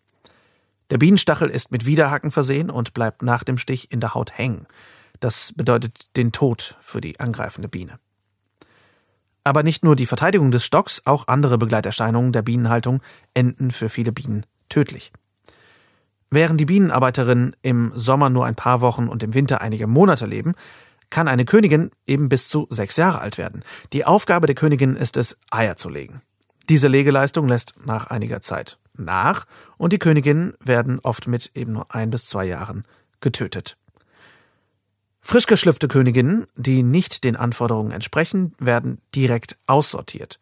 Der 0.90 0.98
Bienenstachel 0.98 1.48
ist 1.48 1.72
mit 1.72 1.86
Widerhaken 1.86 2.30
versehen 2.30 2.68
und 2.68 2.92
bleibt 2.92 3.22
nach 3.22 3.42
dem 3.42 3.56
Stich 3.56 3.90
in 3.90 4.00
der 4.00 4.12
Haut 4.12 4.36
hängen. 4.36 4.66
Das 5.18 5.54
bedeutet 5.56 6.14
den 6.16 6.32
Tod 6.32 6.76
für 6.82 7.00
die 7.00 7.18
angreifende 7.18 7.70
Biene. 7.70 7.98
Aber 9.44 9.62
nicht 9.62 9.84
nur 9.84 9.94
die 9.94 10.06
Verteidigung 10.06 10.50
des 10.50 10.64
Stocks, 10.64 11.02
auch 11.04 11.28
andere 11.28 11.58
Begleiterscheinungen 11.58 12.32
der 12.32 12.42
Bienenhaltung 12.42 13.02
enden 13.34 13.70
für 13.70 13.90
viele 13.90 14.10
Bienen 14.10 14.46
tödlich. 14.70 15.12
Während 16.30 16.60
die 16.60 16.64
Bienenarbeiterinnen 16.64 17.54
im 17.62 17.92
Sommer 17.94 18.30
nur 18.30 18.46
ein 18.46 18.56
paar 18.56 18.80
Wochen 18.80 19.06
und 19.06 19.22
im 19.22 19.34
Winter 19.34 19.60
einige 19.60 19.86
Monate 19.86 20.26
leben, 20.26 20.54
kann 21.10 21.28
eine 21.28 21.44
Königin 21.44 21.90
eben 22.06 22.28
bis 22.28 22.48
zu 22.48 22.66
sechs 22.70 22.96
Jahre 22.96 23.20
alt 23.20 23.38
werden. 23.38 23.62
Die 23.92 24.04
Aufgabe 24.04 24.46
der 24.46 24.56
Königin 24.56 24.96
ist 24.96 25.16
es, 25.16 25.36
Eier 25.50 25.76
zu 25.76 25.88
legen. 25.88 26.22
Diese 26.68 26.88
Legeleistung 26.88 27.46
lässt 27.46 27.74
nach 27.86 28.08
einiger 28.08 28.40
Zeit 28.40 28.78
nach 28.96 29.44
und 29.76 29.92
die 29.92 29.98
Königinnen 29.98 30.54
werden 30.64 30.98
oft 31.02 31.28
mit 31.28 31.50
eben 31.54 31.72
nur 31.72 31.94
ein 31.94 32.10
bis 32.10 32.26
zwei 32.26 32.46
Jahren 32.46 32.84
getötet. 33.20 33.76
Frisch 35.26 35.46
geschlüpfte 35.46 35.88
Königinnen, 35.88 36.46
die 36.54 36.82
nicht 36.82 37.24
den 37.24 37.34
Anforderungen 37.34 37.92
entsprechen, 37.92 38.54
werden 38.58 39.00
direkt 39.14 39.56
aussortiert. 39.66 40.38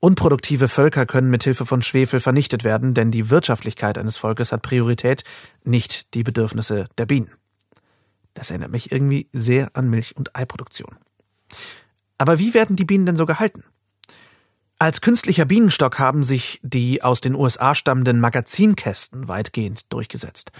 Unproduktive 0.00 0.68
Völker 0.68 1.06
können 1.06 1.30
mit 1.30 1.42
Hilfe 1.42 1.64
von 1.64 1.80
Schwefel 1.80 2.20
vernichtet 2.20 2.62
werden, 2.62 2.92
denn 2.92 3.10
die 3.10 3.30
Wirtschaftlichkeit 3.30 3.96
eines 3.96 4.18
Volkes 4.18 4.52
hat 4.52 4.60
Priorität, 4.62 5.24
nicht 5.64 6.12
die 6.12 6.22
Bedürfnisse 6.22 6.84
der 6.98 7.06
Bienen. 7.06 7.30
Das 8.34 8.50
erinnert 8.50 8.70
mich 8.70 8.92
irgendwie 8.92 9.28
sehr 9.32 9.70
an 9.72 9.88
Milch- 9.88 10.14
und 10.14 10.36
Eiproduktion. 10.36 10.98
Aber 12.18 12.38
wie 12.38 12.52
werden 12.52 12.76
die 12.76 12.84
Bienen 12.84 13.06
denn 13.06 13.16
so 13.16 13.24
gehalten? 13.24 13.64
Als 14.78 15.00
künstlicher 15.00 15.46
Bienenstock 15.46 15.98
haben 15.98 16.22
sich 16.22 16.60
die 16.62 17.02
aus 17.02 17.22
den 17.22 17.34
USA 17.34 17.74
stammenden 17.74 18.20
Magazinkästen 18.20 19.26
weitgehend 19.26 19.90
durchgesetzt. 19.92 20.52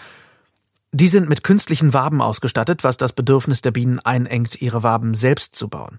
Die 0.93 1.09
sind 1.09 1.29
mit 1.29 1.45
künstlichen 1.45 1.93
Waben 1.93 2.23
ausgestattet, 2.23 2.83
was 2.83 2.97
das 2.97 3.13
Bedürfnis 3.13 3.61
der 3.61 3.73
Bienen 3.73 4.01
einengt, 4.01 4.61
ihre 4.63 4.83
Waben 4.83 5.15
selbst 5.15 5.55
zu 5.55 5.69
bauen. 5.69 5.99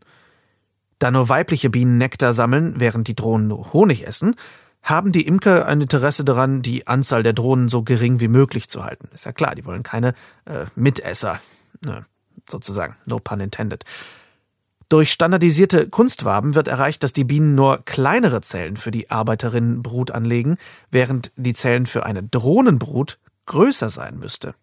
Da 0.98 1.12
nur 1.12 1.30
weibliche 1.30 1.70
Bienen 1.70 1.98
Nektar 1.98 2.34
sammeln, 2.34 2.76
während 2.78 3.08
die 3.08 3.16
Drohnen 3.16 3.48
nur 3.48 3.72
Honig 3.72 4.08
essen, 4.08 4.36
haben 4.82 5.12
die 5.12 5.28
Imker 5.28 5.68
ein 5.68 5.82
Interesse 5.82 6.24
daran, 6.24 6.62
die 6.62 6.88
Anzahl 6.88 7.22
der 7.22 7.34
Drohnen 7.34 7.70
so 7.70 7.84
gering 7.84 8.20
wie 8.20 8.28
möglich 8.28 8.68
zu 8.68 8.84
halten. 8.84 9.10
Ist 9.14 9.26
ja 9.26 9.32
klar, 9.32 9.54
die 9.54 9.66
wollen 9.66 9.84
keine 9.84 10.14
äh, 10.46 10.66
Mitesser, 10.76 11.40
ne, 11.86 12.06
sozusagen, 12.50 12.96
no 13.06 13.20
pun 13.20 13.40
intended. 13.40 13.84
Durch 14.88 15.12
standardisierte 15.12 15.88
Kunstwaben 15.88 16.56
wird 16.56 16.68
erreicht, 16.68 17.04
dass 17.04 17.14
die 17.14 17.26
Bienen 17.26 17.54
nur 17.54 17.84
kleinere 17.86 18.42
Zellen 18.42 18.76
für 18.76 18.90
die 18.90 19.12
Arbeiterinnenbrut 19.12 20.10
anlegen, 20.10 20.58
während 20.90 21.32
die 21.36 21.54
Zellen 21.54 21.86
für 21.86 22.08
eine 22.08 22.24
Drohnenbrut 22.24 23.20
größer 23.46 23.92
sein 23.92 24.18
müsste. 24.18 24.56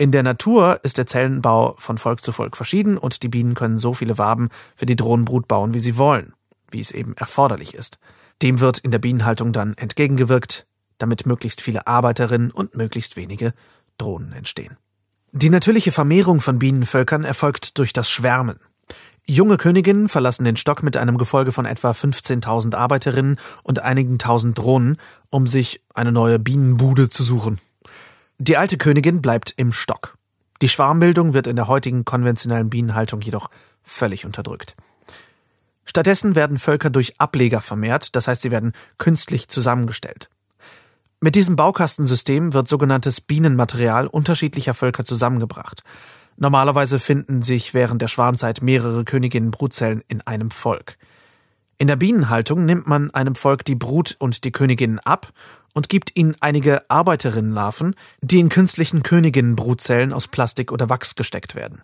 In 0.00 0.12
der 0.12 0.22
Natur 0.22 0.80
ist 0.82 0.96
der 0.96 1.06
Zellenbau 1.06 1.74
von 1.76 1.98
Volk 1.98 2.22
zu 2.22 2.32
Volk 2.32 2.56
verschieden 2.56 2.96
und 2.96 3.22
die 3.22 3.28
Bienen 3.28 3.52
können 3.52 3.76
so 3.76 3.92
viele 3.92 4.16
Waben 4.16 4.48
für 4.74 4.86
die 4.86 4.96
Drohnenbrut 4.96 5.46
bauen, 5.46 5.74
wie 5.74 5.78
sie 5.78 5.98
wollen, 5.98 6.32
wie 6.70 6.80
es 6.80 6.90
eben 6.90 7.14
erforderlich 7.18 7.74
ist. 7.74 7.98
Dem 8.40 8.60
wird 8.60 8.78
in 8.78 8.92
der 8.92 8.98
Bienenhaltung 8.98 9.52
dann 9.52 9.74
entgegengewirkt, 9.74 10.64
damit 10.96 11.26
möglichst 11.26 11.60
viele 11.60 11.86
Arbeiterinnen 11.86 12.50
und 12.50 12.74
möglichst 12.74 13.16
wenige 13.16 13.52
Drohnen 13.98 14.32
entstehen. 14.32 14.78
Die 15.32 15.50
natürliche 15.50 15.92
Vermehrung 15.92 16.40
von 16.40 16.58
Bienenvölkern 16.58 17.24
erfolgt 17.24 17.76
durch 17.76 17.92
das 17.92 18.08
Schwärmen. 18.08 18.56
Junge 19.26 19.58
Königinnen 19.58 20.08
verlassen 20.08 20.46
den 20.46 20.56
Stock 20.56 20.82
mit 20.82 20.96
einem 20.96 21.18
Gefolge 21.18 21.52
von 21.52 21.66
etwa 21.66 21.90
15.000 21.90 22.74
Arbeiterinnen 22.74 23.36
und 23.64 23.80
einigen 23.80 24.18
tausend 24.18 24.56
Drohnen, 24.56 24.96
um 25.28 25.46
sich 25.46 25.82
eine 25.92 26.10
neue 26.10 26.38
Bienenbude 26.38 27.10
zu 27.10 27.22
suchen. 27.22 27.60
Die 28.42 28.56
alte 28.56 28.78
Königin 28.78 29.20
bleibt 29.20 29.52
im 29.58 29.70
Stock. 29.70 30.16
Die 30.62 30.70
Schwarmbildung 30.70 31.34
wird 31.34 31.46
in 31.46 31.56
der 31.56 31.68
heutigen 31.68 32.06
konventionellen 32.06 32.70
Bienenhaltung 32.70 33.20
jedoch 33.20 33.50
völlig 33.82 34.24
unterdrückt. 34.24 34.76
Stattdessen 35.84 36.34
werden 36.34 36.58
Völker 36.58 36.88
durch 36.88 37.20
Ableger 37.20 37.60
vermehrt, 37.60 38.16
das 38.16 38.28
heißt, 38.28 38.40
sie 38.40 38.50
werden 38.50 38.72
künstlich 38.96 39.48
zusammengestellt. 39.48 40.30
Mit 41.20 41.34
diesem 41.34 41.54
Baukastensystem 41.54 42.54
wird 42.54 42.66
sogenanntes 42.66 43.20
Bienenmaterial 43.20 44.06
unterschiedlicher 44.06 44.72
Völker 44.72 45.04
zusammengebracht. 45.04 45.82
Normalerweise 46.38 46.98
finden 46.98 47.42
sich 47.42 47.74
während 47.74 48.00
der 48.00 48.08
Schwarmzeit 48.08 48.62
mehrere 48.62 49.04
Königinnen-Brutzellen 49.04 50.02
in 50.08 50.22
einem 50.22 50.50
Volk. 50.50 50.96
In 51.76 51.88
der 51.88 51.96
Bienenhaltung 51.96 52.64
nimmt 52.64 52.86
man 52.86 53.10
einem 53.10 53.34
Volk 53.34 53.66
die 53.66 53.74
Brut 53.74 54.16
und 54.18 54.44
die 54.44 54.52
Königinnen 54.52 54.98
ab 54.98 55.30
und 55.74 55.88
gibt 55.88 56.18
ihnen 56.18 56.36
einige 56.40 56.88
Arbeiterinnenlarven, 56.90 57.94
die 58.20 58.40
in 58.40 58.48
künstlichen 58.48 59.02
Königinnenbrutzellen 59.02 60.12
aus 60.12 60.28
Plastik 60.28 60.72
oder 60.72 60.88
Wachs 60.88 61.14
gesteckt 61.14 61.54
werden. 61.54 61.82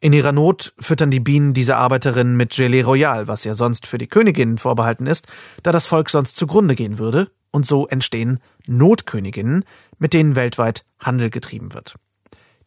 In 0.00 0.12
ihrer 0.12 0.32
Not 0.32 0.74
füttern 0.78 1.10
die 1.10 1.20
Bienen 1.20 1.54
diese 1.54 1.76
Arbeiterinnen 1.76 2.36
mit 2.36 2.52
Gelee 2.54 2.82
Royal, 2.82 3.26
was 3.26 3.44
ja 3.44 3.54
sonst 3.54 3.86
für 3.86 3.98
die 3.98 4.06
Königinnen 4.06 4.58
vorbehalten 4.58 5.06
ist, 5.06 5.26
da 5.64 5.72
das 5.72 5.86
Volk 5.86 6.08
sonst 6.08 6.36
zugrunde 6.36 6.76
gehen 6.76 6.98
würde, 6.98 7.30
und 7.50 7.66
so 7.66 7.86
entstehen 7.88 8.38
Notköniginnen, 8.66 9.64
mit 9.98 10.12
denen 10.12 10.36
weltweit 10.36 10.84
Handel 11.00 11.30
getrieben 11.30 11.72
wird. 11.74 11.94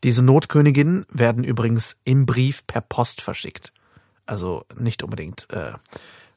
Diese 0.03 0.23
Notköniginnen 0.23 1.05
werden 1.09 1.43
übrigens 1.43 1.97
im 2.03 2.25
Brief 2.25 2.65
per 2.65 2.81
Post 2.81 3.21
verschickt. 3.21 3.71
Also 4.25 4.63
nicht 4.77 5.03
unbedingt 5.03 5.47
äh, 5.51 5.73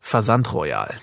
versandroyal. 0.01 1.01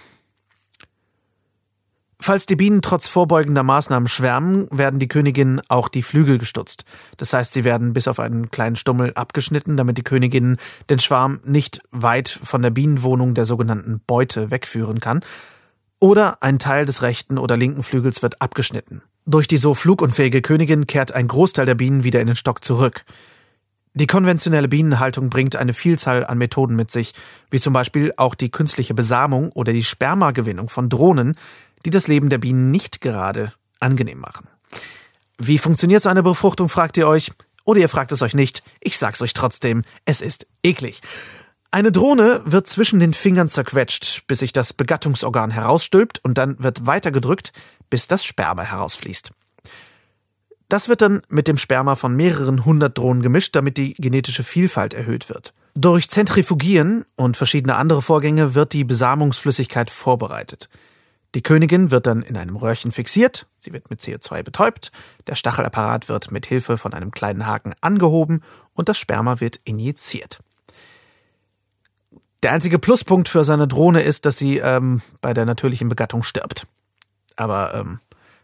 Falls 2.23 2.45
die 2.45 2.55
Bienen 2.55 2.83
trotz 2.83 3.07
vorbeugender 3.07 3.63
Maßnahmen 3.63 4.07
schwärmen, 4.07 4.67
werden 4.69 4.99
die 4.99 5.07
Königinnen 5.07 5.59
auch 5.69 5.87
die 5.87 6.03
Flügel 6.03 6.37
gestutzt. 6.37 6.85
Das 7.17 7.33
heißt, 7.33 7.51
sie 7.51 7.63
werden 7.63 7.93
bis 7.93 8.07
auf 8.07 8.19
einen 8.19 8.51
kleinen 8.51 8.75
Stummel 8.75 9.11
abgeschnitten, 9.15 9.75
damit 9.75 9.97
die 9.97 10.03
Königinnen 10.03 10.57
den 10.91 10.99
Schwarm 10.99 11.39
nicht 11.45 11.81
weit 11.89 12.29
von 12.29 12.61
der 12.61 12.69
Bienenwohnung 12.69 13.33
der 13.33 13.45
sogenannten 13.45 14.01
Beute 14.05 14.51
wegführen 14.51 14.99
kann. 14.99 15.21
Oder 15.99 16.43
ein 16.43 16.59
Teil 16.59 16.85
des 16.85 17.01
rechten 17.01 17.39
oder 17.39 17.57
linken 17.57 17.81
Flügels 17.81 18.21
wird 18.21 18.39
abgeschnitten. 18.39 19.01
Durch 19.25 19.47
die 19.47 19.57
so 19.57 19.73
flugunfähige 19.73 20.43
Königin 20.43 20.85
kehrt 20.85 21.13
ein 21.13 21.27
Großteil 21.27 21.65
der 21.65 21.75
Bienen 21.75 22.03
wieder 22.03 22.21
in 22.21 22.27
den 22.27 22.35
Stock 22.35 22.63
zurück. 22.63 23.03
Die 23.93 24.07
konventionelle 24.07 24.69
Bienenhaltung 24.69 25.29
bringt 25.29 25.57
eine 25.57 25.73
Vielzahl 25.73 26.25
an 26.25 26.37
Methoden 26.37 26.75
mit 26.75 26.91
sich, 26.91 27.11
wie 27.49 27.59
zum 27.59 27.73
Beispiel 27.73 28.13
auch 28.15 28.35
die 28.35 28.49
künstliche 28.49 28.93
Besamung 28.93 29.51
oder 29.51 29.73
die 29.73 29.83
Spermagewinnung 29.83 30.69
von 30.69 30.87
Drohnen, 30.87 31.35
die 31.85 31.89
das 31.89 32.07
Leben 32.07 32.29
der 32.29 32.37
Bienen 32.37 32.71
nicht 32.71 33.01
gerade 33.01 33.51
angenehm 33.81 34.19
machen. 34.19 34.47
Wie 35.37 35.57
funktioniert 35.57 36.03
so 36.03 36.09
eine 36.09 36.23
Befruchtung, 36.23 36.69
fragt 36.69 36.95
ihr 36.97 37.07
euch? 37.07 37.31
Oder 37.65 37.81
ihr 37.81 37.89
fragt 37.89 38.11
es 38.11 38.21
euch 38.21 38.33
nicht, 38.33 38.63
ich 38.79 38.97
sag's 38.97 39.21
euch 39.21 39.33
trotzdem, 39.33 39.83
es 40.05 40.21
ist 40.21 40.47
eklig. 40.63 41.01
Eine 41.69 41.91
Drohne 41.91 42.41
wird 42.45 42.67
zwischen 42.67 42.99
den 42.99 43.13
Fingern 43.13 43.47
zerquetscht, 43.47 44.25
bis 44.27 44.39
sich 44.39 44.53
das 44.53 44.73
Begattungsorgan 44.73 45.51
herausstülpt 45.51 46.19
und 46.23 46.37
dann 46.37 46.57
wird 46.59 46.85
weitergedrückt, 46.85 47.51
bis 47.89 48.07
das 48.07 48.25
Sperma 48.25 48.63
herausfließt. 48.63 49.31
Das 50.71 50.87
wird 50.87 51.01
dann 51.01 51.21
mit 51.27 51.49
dem 51.49 51.57
Sperma 51.57 51.97
von 51.97 52.15
mehreren 52.15 52.63
hundert 52.63 52.97
Drohnen 52.97 53.21
gemischt, 53.21 53.57
damit 53.57 53.75
die 53.75 53.93
genetische 53.93 54.45
Vielfalt 54.45 54.93
erhöht 54.93 55.27
wird. 55.27 55.53
Durch 55.73 56.09
Zentrifugieren 56.09 57.03
und 57.17 57.35
verschiedene 57.35 57.75
andere 57.75 58.01
Vorgänge 58.01 58.55
wird 58.55 58.71
die 58.71 58.85
Besamungsflüssigkeit 58.85 59.89
vorbereitet. 59.89 60.69
Die 61.35 61.41
Königin 61.43 61.91
wird 61.91 62.07
dann 62.07 62.21
in 62.21 62.37
einem 62.37 62.55
Röhrchen 62.55 62.93
fixiert, 62.93 63.47
sie 63.59 63.73
wird 63.73 63.89
mit 63.89 63.99
CO2 63.99 64.43
betäubt, 64.43 64.93
der 65.27 65.35
Stachelapparat 65.35 66.07
wird 66.07 66.31
mit 66.31 66.45
Hilfe 66.45 66.77
von 66.77 66.93
einem 66.93 67.11
kleinen 67.11 67.47
Haken 67.47 67.73
angehoben 67.81 68.39
und 68.73 68.87
das 68.87 68.97
Sperma 68.97 69.41
wird 69.41 69.59
injiziert. 69.65 70.39
Der 72.43 72.53
einzige 72.53 72.79
Pluspunkt 72.79 73.27
für 73.27 73.43
seine 73.43 73.67
Drohne 73.67 74.03
ist, 74.03 74.25
dass 74.25 74.37
sie 74.37 74.59
ähm, 74.59 75.01
bei 75.19 75.33
der 75.33 75.43
natürlichen 75.43 75.89
Begattung 75.89 76.23
stirbt. 76.23 76.65
Aber 77.35 77.73
ähm, 77.73 77.99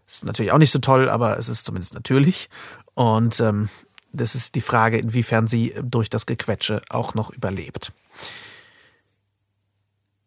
ist 0.08 0.26
natürlich 0.26 0.52
auch 0.52 0.58
nicht 0.58 0.72
so 0.72 0.80
toll, 0.80 1.10
aber 1.10 1.38
es 1.38 1.50
ist 1.50 1.66
zumindest 1.66 1.94
natürlich. 1.94 2.50
Und 2.94 3.40
ähm, 3.40 3.70
das 4.14 4.36
ist 4.36 4.56
die 4.56 4.62
Frage, 4.62 4.98
inwiefern 4.98 5.48
sie 5.48 5.74
durch 5.84 6.10
das 6.10 6.26
Gequetsche 6.26 6.82
auch 6.90 7.14
noch 7.14 7.32
überlebt. 7.32 7.94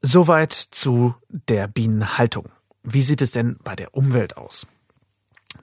Soweit 0.02 0.52
zu 0.52 1.14
der 1.28 1.66
Bienenhaltung. 1.66 2.49
Wie 2.82 3.02
sieht 3.02 3.20
es 3.20 3.32
denn 3.32 3.58
bei 3.64 3.76
der 3.76 3.94
Umwelt 3.94 4.37
aus? 4.37 4.66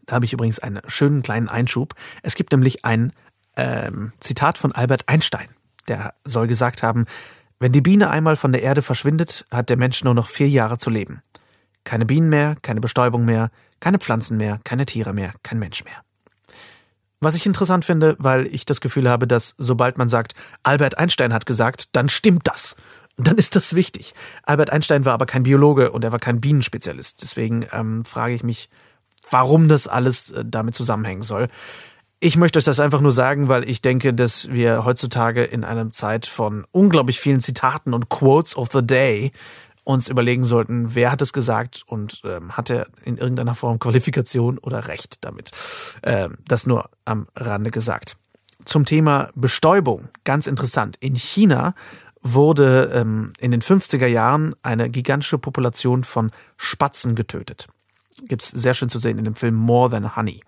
Da 0.06 0.16
habe 0.16 0.26
ich 0.26 0.34
übrigens 0.34 0.60
einen 0.60 0.82
schönen 0.88 1.24
kleinen 1.24 1.50
Einschub. 1.50 1.94
Es 2.22 2.36
gibt 2.36 2.52
nämlich 2.52 2.86
ein 2.86 3.14
ähm, 3.56 4.14
Zitat 4.20 4.58
von 4.58 4.72
Albert 4.72 5.08
Einstein. 5.08 5.48
Der 5.88 6.14
soll 6.24 6.48
gesagt 6.48 6.84
haben, 6.84 7.06
wenn 7.60 7.72
die 7.72 7.82
Biene 7.82 8.10
einmal 8.10 8.36
von 8.36 8.52
der 8.52 8.62
Erde 8.62 8.84
verschwindet, 8.84 9.46
hat 9.52 9.70
der 9.70 9.78
Mensch 9.78 10.04
nur 10.04 10.14
noch 10.14 10.28
vier 10.28 10.48
Jahre 10.48 10.78
zu 10.78 10.90
leben. 10.90 11.22
Keine 11.88 12.06
Bienen 12.06 12.28
mehr, 12.28 12.58
keine 12.64 12.82
Bestäubung 12.82 13.24
mehr, 13.24 13.50
keine 13.80 13.98
Pflanzen 13.98 14.36
mehr, 14.36 14.60
keine 14.66 14.86
Tiere 14.86 15.14
mehr, 15.14 15.32
kein 15.42 15.58
Mensch 15.58 15.86
mehr. 15.86 16.04
Was 17.22 17.34
ich 17.34 17.46
interessant 17.46 17.86
finde, 17.86 18.18
weil 18.20 18.46
ich 18.48 18.66
das 18.66 18.82
Gefühl 18.82 19.10
habe, 19.10 19.26
dass 19.26 19.56
sobald 19.58 19.98
man 19.98 20.10
sagt, 20.10 20.34
Albert 20.64 20.98
Einstein 20.98 21.32
hat 21.32 21.46
gesagt, 21.46 21.86
dann 21.94 22.10
stimmt 22.10 22.46
das. 22.46 22.76
dann 23.16 23.38
ist 23.38 23.56
das 23.56 23.74
wichtig. 23.74 24.14
Albert 24.44 24.70
Einstein 24.70 25.06
war 25.06 25.14
aber 25.14 25.28
kein 25.28 25.44
Biologe 25.44 25.92
und 25.92 26.04
er 26.04 26.12
war 26.12 26.20
kein 26.20 26.42
Bienenspezialist. 26.42 27.22
Deswegen 27.22 27.66
ähm, 27.72 28.04
frage 28.04 28.34
ich 28.34 28.44
mich, 28.44 28.68
warum 29.32 29.70
das 29.70 29.88
alles 29.88 30.32
äh, 30.32 30.44
damit 30.46 30.76
zusammenhängen 30.76 31.24
soll. 31.24 31.48
Ich 32.20 32.36
möchte 32.36 32.60
euch 32.60 32.66
das 32.66 32.82
einfach 32.82 33.00
nur 33.00 33.14
sagen, 33.14 33.48
weil 33.48 33.68
ich 33.70 33.82
denke, 33.82 34.14
dass 34.14 34.50
wir 34.50 34.84
heutzutage 34.84 35.42
in 35.46 35.64
einer 35.64 35.90
Zeit 35.90 36.26
von 36.26 36.66
unglaublich 36.72 37.22
vielen 37.22 37.40
Zitaten 37.40 37.94
und 37.94 38.10
Quotes 38.10 38.58
of 38.58 38.72
the 38.74 38.86
Day 38.86 39.32
uns 39.88 40.10
überlegen 40.10 40.44
sollten, 40.44 40.96
wer 40.96 41.12
hat 41.12 41.22
es 41.22 41.32
gesagt 41.32 41.84
und 41.86 42.22
ähm, 42.26 42.58
hat 42.58 42.70
er 42.70 42.88
in 43.06 43.18
irgendeiner 43.18 43.56
Form 43.56 43.80
Qualifikation 43.80 44.58
oder 44.58 44.90
Recht 44.90 45.20
damit. 45.22 45.52
Ähm, 46.04 46.38
das 46.46 46.68
nur 46.68 46.90
am 47.06 47.28
Rande 47.36 47.72
gesagt. 47.72 48.18
Zum 48.66 48.86
Thema 48.86 49.30
Bestäubung, 49.36 50.10
ganz 50.26 50.46
interessant. 50.46 50.98
In 51.00 51.16
China 51.16 51.74
wurde 52.22 52.92
ähm, 52.94 53.32
in 53.40 53.52
den 53.52 53.62
50er 53.62 54.08
Jahren 54.08 54.56
eine 54.62 54.90
gigantische 54.90 55.38
Population 55.38 56.04
von 56.04 56.32
Spatzen 56.58 57.16
getötet. 57.16 57.70
Gibt 58.24 58.44
es 58.44 58.50
sehr 58.50 58.74
schön 58.74 58.90
zu 58.90 59.00
sehen 59.00 59.18
in 59.18 59.24
dem 59.24 59.36
Film 59.36 59.56
More 59.56 59.90
Than 59.90 60.18
Honey. 60.18 60.42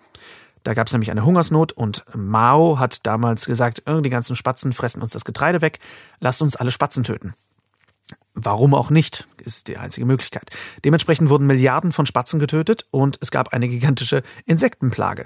Da 0.64 0.74
gab 0.74 0.88
es 0.88 0.94
nämlich 0.94 1.12
eine 1.12 1.24
Hungersnot 1.24 1.72
und 1.72 2.04
Mao 2.14 2.78
hat 2.78 3.06
damals 3.06 3.46
gesagt, 3.46 3.84
die 3.88 4.10
ganzen 4.10 4.36
Spatzen 4.36 4.74
fressen 4.74 5.02
uns 5.02 5.12
das 5.12 5.24
Getreide 5.24 5.62
weg, 5.62 5.80
lasst 6.20 6.42
uns 6.42 6.58
alle 6.58 6.72
Spatzen 6.72 7.06
töten. 7.06 7.36
Warum 8.34 8.74
auch 8.74 8.90
nicht, 8.90 9.28
ist 9.38 9.68
die 9.68 9.78
einzige 9.78 10.06
Möglichkeit. 10.06 10.50
Dementsprechend 10.86 11.30
wurden 11.30 11.48
Milliarden 11.48 11.92
von 11.92 12.06
Spatzen 12.06 12.40
getötet 12.40 12.86
und 12.92 13.18
es 13.22 13.32
gab 13.32 13.54
eine 13.54 13.68
gigantische 13.68 14.22
Insektenplage. 14.46 15.26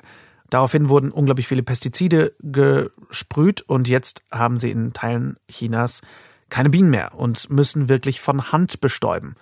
Daraufhin 0.50 0.90
wurden 0.90 1.12
unglaublich 1.12 1.48
viele 1.48 1.64
Pestizide 1.64 2.34
gesprüht 2.40 3.62
und 3.62 3.88
jetzt 3.88 4.22
haben 4.32 4.58
sie 4.58 4.72
in 4.72 4.94
Teilen 4.94 5.38
Chinas 5.50 6.02
keine 6.50 6.70
Bienen 6.70 6.92
mehr 6.92 7.16
und 7.16 7.50
müssen 7.50 7.90
wirklich 7.90 8.22
von 8.22 8.52
Hand 8.52 8.80
bestäuben. 8.80 9.36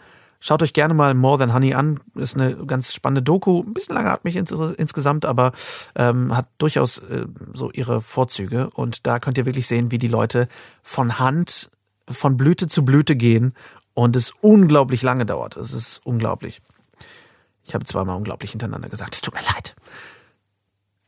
Schaut 0.43 0.63
euch 0.63 0.73
gerne 0.73 0.95
mal 0.95 1.13
More 1.13 1.37
Than 1.37 1.53
Honey 1.53 1.75
an. 1.75 1.99
Ist 2.15 2.35
eine 2.35 2.65
ganz 2.65 2.93
spannende 2.93 3.21
Doku. 3.21 3.61
Ein 3.61 3.75
bisschen 3.75 3.93
langatmig 3.93 4.35
ins, 4.37 4.51
insgesamt, 4.51 5.25
aber 5.25 5.51
ähm, 5.95 6.35
hat 6.35 6.47
durchaus 6.57 6.97
äh, 6.97 7.27
so 7.53 7.69
ihre 7.71 8.01
Vorzüge. 8.01 8.71
Und 8.71 9.05
da 9.05 9.19
könnt 9.19 9.37
ihr 9.37 9.45
wirklich 9.45 9.67
sehen, 9.67 9.91
wie 9.91 9.99
die 9.99 10.07
Leute 10.07 10.47
von 10.81 11.19
Hand, 11.19 11.69
von 12.11 12.37
Blüte 12.37 12.67
zu 12.67 12.83
Blüte 12.83 13.15
gehen 13.15 13.53
und 13.93 14.15
es 14.15 14.31
unglaublich 14.41 15.01
lange 15.01 15.25
dauert. 15.25 15.57
Es 15.57 15.73
ist 15.73 15.99
unglaublich. 16.05 16.61
Ich 17.63 17.73
habe 17.73 17.85
zweimal 17.85 18.17
unglaublich 18.17 18.51
hintereinander 18.51 18.89
gesagt. 18.89 19.15
Es 19.15 19.21
tut 19.21 19.33
mir 19.33 19.41
leid. 19.41 19.75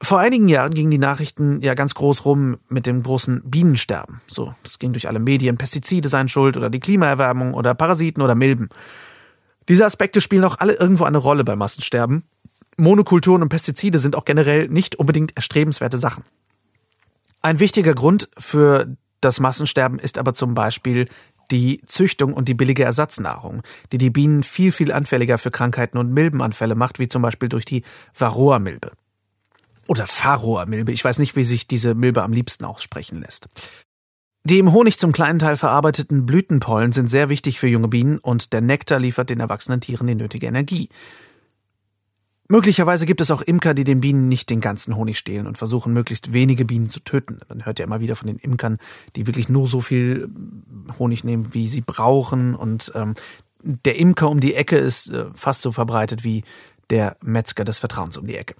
Vor 0.01 0.19
einigen 0.19 0.50
Jahren 0.50 0.74
gingen 0.74 0.91
die 0.91 0.98
Nachrichten 0.98 1.62
ja 1.62 1.75
ganz 1.75 1.95
groß 1.95 2.25
rum 2.25 2.57
mit 2.67 2.86
dem 2.88 3.03
großen 3.03 3.41
Bienensterben. 3.45 4.22
So, 4.27 4.53
das 4.63 4.77
ging 4.77 4.91
durch 4.91 5.07
alle 5.07 5.19
Medien. 5.19 5.57
Pestizide 5.57 6.10
seien 6.10 6.27
schuld 6.27 6.57
oder 6.57 6.69
die 6.69 6.81
Klimaerwärmung 6.81 7.53
oder 7.53 7.74
Parasiten 7.74 8.22
oder 8.22 8.36
Milben. 8.36 8.67
Diese 9.69 9.86
Aspekte 9.86 10.19
spielen 10.19 10.43
auch 10.43 10.57
alle 10.60 10.74
irgendwo 10.74 11.05
eine 11.05 11.19
Rolle 11.19 11.45
beim 11.45 11.60
Massensterben. 11.60 12.24
Monokulturen 12.75 13.43
und 13.43 13.50
Pestizide 13.50 13.98
sind 14.00 14.17
auch 14.17 14.25
generell 14.25 14.67
nicht 14.67 14.98
unbedingt 14.98 15.38
erstrebenswerte 15.38 15.98
Sachen. 15.98 16.25
Ein 17.41 17.60
wichtiger 17.60 17.93
Grund 17.93 18.29
für 18.38 18.98
das 19.24 19.39
Massensterben 19.39 20.00
ist 20.00 20.18
aber 20.18 20.34
zum 20.34 20.53
Beispiel 20.53 21.06
die 21.51 21.82
Züchtung 21.86 22.34
und 22.34 22.48
die 22.48 22.53
billige 22.53 22.84
Ersatznahrung, 22.84 23.62
die 23.92 23.98
die 23.98 24.10
Bienen 24.10 24.44
viel, 24.44 24.72
viel 24.72 24.92
anfälliger 24.92 25.38
für 25.38 25.51
Krankheiten 25.51 25.98
und 25.98 26.13
Milbenanfälle 26.13 26.75
macht, 26.75 27.00
wie 27.00 27.08
zum 27.08 27.22
Beispiel 27.22 27.50
durch 27.50 27.65
die 27.65 27.84
Varroa-Milbe. 28.18 28.92
Oder 29.88 30.06
Varroa-Milbe, 30.06 30.92
ich 30.92 31.03
weiß 31.03 31.20
nicht, 31.20 31.36
wie 31.36 31.44
sich 31.44 31.68
diese 31.68 31.96
Milbe 31.96 32.24
am 32.24 32.34
liebsten 32.34 32.65
aussprechen 32.65 33.20
lässt. 33.20 33.48
Die 34.46 34.60
im 34.60 34.74
Honig 34.74 34.98
zum 34.98 35.12
kleinen 35.13 35.39
Teil 35.39 35.56
verarbeiteten 35.56 36.25
Blütenpollen 36.25 36.92
sind 36.92 37.10
sehr 37.10 37.30
wichtig 37.30 37.60
für 37.60 37.68
junge 37.68 37.88
Bienen 37.88 38.18
und 38.20 38.51
der 38.51 38.62
Nektar 38.62 39.00
liefert 39.00 39.30
den 39.30 39.39
erwachsenen 39.39 39.80
Tieren 39.80 40.08
die 40.08 40.15
nötige 40.15 40.48
Energie. 40.48 40.89
Möglicherweise 42.53 43.07
gibt 43.07 43.19
es 43.19 43.31
auch 43.31 43.41
Imker, 43.41 43.74
die 43.74 43.83
den 43.83 44.00
Bienen 44.00 44.29
nicht 44.29 44.51
den 44.51 44.62
ganzen 44.62 44.95
Honig 44.95 45.17
stehlen 45.17 45.48
und 45.48 45.57
versuchen, 45.57 45.91
möglichst 45.91 46.33
wenige 46.33 46.65
Bienen 46.65 46.88
zu 46.88 47.00
töten. 47.00 47.39
Man 47.50 47.65
hört 47.65 47.79
ja 47.79 47.86
immer 47.86 48.00
wieder 48.00 48.15
von 48.15 48.27
den 48.27 48.38
Imkern, 48.38 48.77
die 49.15 49.25
wirklich 49.25 49.50
nur 49.50 49.67
so 49.67 49.81
viel 49.81 50.29
Honig 51.00 51.24
nehmen, 51.24 51.55
wie 51.55 51.67
sie 51.67 51.81
brauchen. 51.81 52.53
Und 52.53 52.91
ähm, 52.93 53.15
der 53.63 53.98
Imker 53.98 54.29
um 54.29 54.39
die 54.39 54.53
Ecke 54.53 54.75
ist 54.75 55.10
äh, 55.10 55.25
fast 55.33 55.63
so 55.63 55.72
verbreitet 55.72 56.24
wie 56.24 56.43
der 56.91 57.17
Metzger 57.22 57.63
des 57.63 57.79
Vertrauens 57.79 58.17
um 58.17 58.27
die 58.27 58.38
Ecke. 58.38 58.53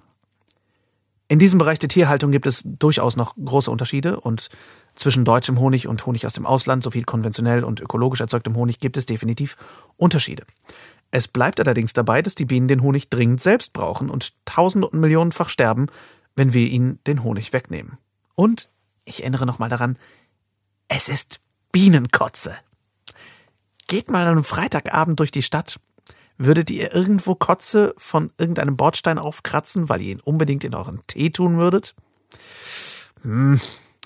In 1.28 1.38
diesem 1.38 1.60
Bereich 1.60 1.78
der 1.78 1.88
Tierhaltung 1.88 2.32
gibt 2.32 2.46
es 2.46 2.62
durchaus 2.64 3.14
noch 3.14 3.36
große 3.36 3.70
Unterschiede 3.70 4.18
und 4.18 4.48
zwischen 4.96 5.24
deutschem 5.24 5.60
Honig 5.60 5.86
und 5.86 6.04
Honig 6.04 6.26
aus 6.26 6.34
dem 6.34 6.46
Ausland 6.46 6.82
sowie 6.82 7.02
konventionell 7.02 7.62
und 7.62 7.80
ökologisch 7.80 8.20
erzeugtem 8.20 8.56
Honig 8.56 8.80
gibt 8.80 8.96
es 8.96 9.06
definitiv 9.06 9.56
Unterschiede. 9.96 10.42
Es 11.10 11.28
bleibt 11.28 11.60
allerdings 11.60 11.92
dabei, 11.92 12.22
dass 12.22 12.34
die 12.34 12.46
Bienen 12.46 12.68
den 12.68 12.82
Honig 12.82 13.08
dringend 13.08 13.40
selbst 13.40 13.72
brauchen 13.72 14.10
und 14.10 14.32
tausende 14.44 14.88
und 14.88 15.00
millionenfach 15.00 15.48
sterben, 15.48 15.86
wenn 16.34 16.52
wir 16.52 16.66
ihnen 16.66 16.98
den 17.06 17.22
Honig 17.22 17.52
wegnehmen. 17.52 17.98
Und 18.34 18.68
ich 19.04 19.22
erinnere 19.22 19.46
nochmal 19.46 19.68
daran, 19.68 19.98
es 20.88 21.08
ist 21.08 21.40
Bienenkotze. 21.72 22.56
Geht 23.86 24.10
mal 24.10 24.22
an 24.22 24.32
einem 24.32 24.44
Freitagabend 24.44 25.20
durch 25.20 25.30
die 25.30 25.42
Stadt. 25.42 25.78
Würdet 26.36 26.70
ihr 26.70 26.94
irgendwo 26.94 27.34
Kotze 27.34 27.94
von 27.96 28.32
irgendeinem 28.38 28.76
Bordstein 28.76 29.18
aufkratzen, 29.18 29.88
weil 29.88 30.02
ihr 30.02 30.12
ihn 30.12 30.20
unbedingt 30.20 30.64
in 30.64 30.74
euren 30.74 31.00
Tee 31.06 31.30
tun 31.30 31.58
würdet? 31.58 31.94
Hm, 33.22 33.60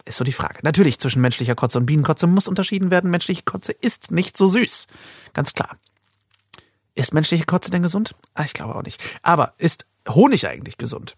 ist 0.04 0.18
so 0.18 0.24
die 0.24 0.32
Frage. 0.32 0.60
Natürlich, 0.62 0.98
zwischen 0.98 1.22
menschlicher 1.22 1.54
Kotze 1.54 1.78
und 1.78 1.86
Bienenkotze 1.86 2.26
muss 2.26 2.48
unterschieden 2.48 2.90
werden. 2.90 3.10
Menschliche 3.10 3.42
Kotze 3.44 3.72
ist 3.72 4.10
nicht 4.10 4.36
so 4.36 4.46
süß. 4.46 4.86
Ganz 5.32 5.54
klar. 5.54 5.78
Ist 6.98 7.14
menschliche 7.14 7.44
Kotze 7.44 7.70
denn 7.70 7.82
gesund? 7.82 8.16
Ah, 8.34 8.42
ich 8.42 8.54
glaube 8.54 8.74
auch 8.74 8.82
nicht. 8.82 9.00
Aber 9.22 9.54
ist 9.58 9.86
Honig 10.08 10.48
eigentlich 10.48 10.78
gesund? 10.78 11.16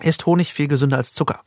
Ist 0.00 0.26
Honig 0.26 0.52
viel 0.52 0.68
gesünder 0.68 0.98
als 0.98 1.14
Zucker? 1.14 1.42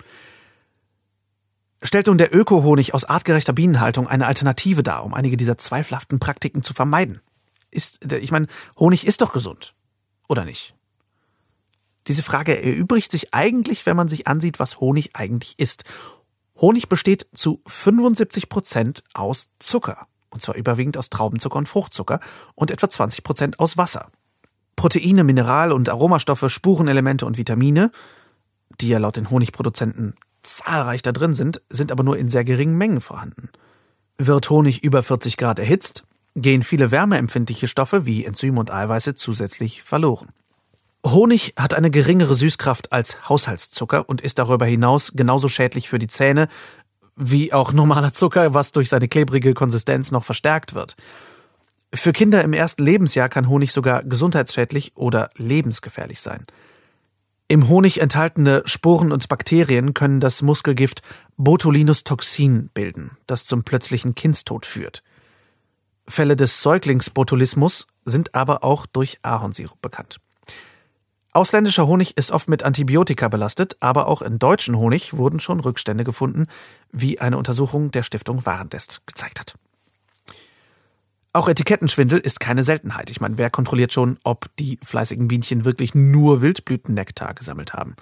Stellt 1.84 2.08
nun 2.08 2.18
der 2.18 2.34
Öko-Honig 2.34 2.96
aus 2.96 3.06
artgerechter 3.06 3.54
Bienenhaltung 3.54 4.08
eine 4.08 4.25
Alternative 4.25 4.82
dar, 4.82 5.06
um 5.06 5.14
einige 5.14 5.38
dieser 5.38 5.60
zweifelhaften 5.60 6.18
Praktiken 6.18 6.64
zu 6.64 6.74
vermeiden? 6.74 7.22
Ist, 7.70 8.12
ich 8.12 8.32
meine, 8.32 8.48
Honig 8.80 9.06
ist 9.06 9.22
doch 9.22 9.32
gesund. 9.32 9.76
Oder 10.28 10.43
nicht? 10.43 10.74
Diese 12.08 12.24
Frage 12.24 12.60
erübrigt 12.60 13.12
sich 13.12 13.32
eigentlich, 13.36 13.86
wenn 13.86 13.96
man 13.96 14.08
sich 14.08 14.26
ansieht, 14.26 14.58
was 14.58 14.80
Honig 14.80 15.12
eigentlich 15.13 15.60
ist. 15.60 15.84
Honig 16.60 16.89
besteht 16.89 17.28
zu 17.32 17.62
75 17.67 18.50
Prozent 18.50 19.04
aus 19.13 19.50
Zucker. 19.60 20.08
Und 20.36 20.41
zwar 20.41 20.56
überwiegend 20.56 20.98
aus 20.98 21.10
Traubenzucker 21.10 21.58
und 21.58 21.69
Fruchtzucker 21.69 22.19
und 22.56 22.69
etwa 22.69 22.89
20 22.89 23.24
Prozent 23.24 23.60
aus 23.62 23.78
Wasser. 23.78 24.10
Proteine, 24.76 25.24
Mineral- 25.24 25.71
und 25.71 25.88
Aromastoffe, 25.88 26.50
Spurenelemente 26.50 27.26
und 27.26 27.38
Vitamine, 27.38 27.89
die 28.82 28.89
ja 28.89 28.98
laut 28.98 29.15
den 29.15 29.30
Honigproduzenten 29.30 30.15
zahlreich 30.43 31.02
da 31.04 31.13
drin 31.13 31.34
sind, 31.34 31.62
sind 31.69 31.89
aber 31.93 32.04
nur 32.04 32.17
in 32.17 32.28
sehr 32.28 32.43
geringen 32.43 32.78
Mengen 32.78 33.00
vorhanden. 33.00 33.50
Wird 34.17 34.50
Honig 34.50 34.84
über 34.84 35.04
40 35.04 35.38
Grad 35.38 35.58
erhitzt, 35.58 36.04
gehen 36.36 36.62
viele 36.62 36.91
wärmeempfindliche 36.91 37.69
Stoffe 37.69 38.06
wie 38.06 38.26
Enzyme 38.26 38.60
und 38.60 38.71
Eiweiße 38.71 39.15
zusätzlich 39.15 39.84
verloren. 39.84 40.28
Honig 41.06 41.54
hat 41.58 41.76
eine 41.76 41.91
geringere 41.91 42.36
Süßkraft 42.36 42.91
als 42.91 43.30
Haushaltszucker 43.30 44.10
und 44.10 44.19
ist 44.19 44.38
darüber 44.38 44.65
hinaus 44.65 45.13
genauso 45.15 45.48
schädlich 45.48 45.88
für 45.88 46.00
die 46.00 46.08
Zähne 46.08 46.50
wie 47.15 47.54
auch 47.54 47.73
normaler 47.73 48.13
Zucker, 48.13 48.54
was 48.54 48.71
durch 48.71 48.89
seine 48.89 49.08
klebrige 49.08 49.54
Konsistenz 49.54 50.12
noch 50.12 50.25
verstärkt 50.25 50.75
wird. 50.75 50.95
Für 51.93 52.12
Kinder 52.12 52.43
im 52.43 52.54
ersten 52.54 52.84
Lebensjahr 52.84 53.30
kann 53.30 53.47
Honig 53.47 53.71
sogar 53.71 54.04
gesundheitsschädlich 54.04 54.93
oder 54.95 55.30
lebensgefährlich 55.38 56.19
sein. 56.21 56.45
Im 57.47 57.69
Honig 57.69 58.01
enthaltene 58.01 58.63
Sporen 58.65 59.12
und 59.12 59.28
Bakterien 59.28 59.93
können 59.93 60.19
das 60.19 60.41
Muskelgift 60.41 61.01
Botulinus-Toxin 61.38 62.69
bilden, 62.73 63.17
das 63.28 63.45
zum 63.45 63.63
plötzlichen 63.63 64.15
Kindstod 64.15 64.65
führt. 64.65 65.04
Fälle 66.08 66.36
des 66.36 66.62
Säuglingsbotulismus 66.62 67.88
sind 68.04 68.34
aber 68.34 68.63
auch 68.63 68.86
durch 68.88 69.19
Ahornsirup 69.21 69.80
bekannt. 69.82 70.17
Ausländischer 71.36 71.86
Honig 71.86 72.15
ist 72.15 72.32
oft 72.32 72.48
mit 72.48 72.63
Antibiotika 72.63 73.28
belastet, 73.28 73.76
aber 73.82 74.08
auch 74.08 74.21
in 74.21 74.39
deutschen 74.39 74.78
Honig 74.78 75.17
wurden 75.17 75.41
schon 75.41 75.60
Rückstände 75.60 76.06
gefunden, 76.06 76.48
wie 76.93 77.19
eine 77.19 77.38
Untersuchung 77.38 77.91
der 77.91 78.04
Stiftung 78.04 78.45
Warentest 78.45 79.02
gezeigt 79.06 79.41
hat. 79.41 79.56
Auch 81.34 81.50
Etikettenschwindel 81.50 82.19
ist 82.19 82.39
keine 82.39 82.63
Seltenheit. 82.63 83.10
Ich 83.10 83.19
meine, 83.19 83.38
wer 83.38 83.50
kontrolliert 83.50 83.91
schon, 83.91 84.17
ob 84.24 84.45
die 84.60 84.80
fleißigen 84.82 85.28
Bienchen 85.28 85.65
wirklich 85.65 85.93
nur 85.93 86.41
Wildblütennektar 86.41 87.34
gesammelt 87.34 87.74
haben? 87.74 87.98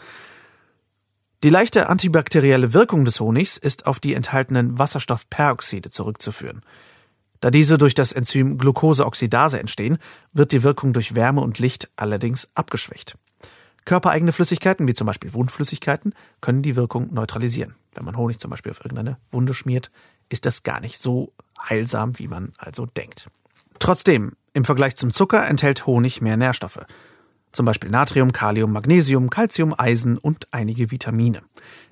Die 1.41 1.49
leichte 1.49 1.89
antibakterielle 1.89 2.73
Wirkung 2.75 3.03
des 3.03 3.19
Honigs 3.19 3.57
ist 3.57 3.87
auf 3.87 3.99
die 3.99 4.13
enthaltenen 4.13 4.77
Wasserstoffperoxide 4.77 5.89
zurückzuführen. 5.89 6.61
Da 7.39 7.49
diese 7.49 7.79
durch 7.79 7.95
das 7.95 8.13
Enzym 8.13 8.59
Glucoseoxidase 8.59 9.59
entstehen, 9.59 9.97
wird 10.33 10.51
die 10.51 10.61
Wirkung 10.61 10.93
durch 10.93 11.15
Wärme 11.15 11.41
und 11.41 11.57
Licht 11.57 11.89
allerdings 11.95 12.47
abgeschwächt. 12.53 13.17
Körpereigene 13.85 14.31
Flüssigkeiten, 14.31 14.87
wie 14.87 14.93
zum 14.93 15.07
Beispiel 15.07 15.33
Wundflüssigkeiten, 15.33 16.13
können 16.41 16.61
die 16.61 16.75
Wirkung 16.75 17.13
neutralisieren. 17.13 17.75
Wenn 17.93 18.05
man 18.05 18.17
Honig 18.17 18.39
zum 18.39 18.51
Beispiel 18.51 18.71
auf 18.71 18.79
irgendeine 18.79 19.17
Wunde 19.31 19.53
schmiert, 19.53 19.91
ist 20.29 20.45
das 20.45 20.63
gar 20.63 20.79
nicht 20.79 20.99
so 20.99 21.33
heilsam, 21.69 22.17
wie 22.19 22.27
man 22.27 22.51
also 22.57 22.85
denkt. 22.85 23.29
Trotzdem, 23.79 24.33
im 24.53 24.65
Vergleich 24.65 24.95
zum 24.95 25.11
Zucker 25.11 25.47
enthält 25.47 25.85
Honig 25.85 26.21
mehr 26.21 26.37
Nährstoffe. 26.37 26.85
Zum 27.51 27.67
Beispiel 27.67 27.91
Natrium, 27.91 28.31
Kalium, 28.31 28.71
Magnesium, 28.71 29.29
Calcium, 29.29 29.75
Eisen 29.77 30.17
und 30.17 30.47
einige 30.51 30.89
Vitamine. 30.89 31.41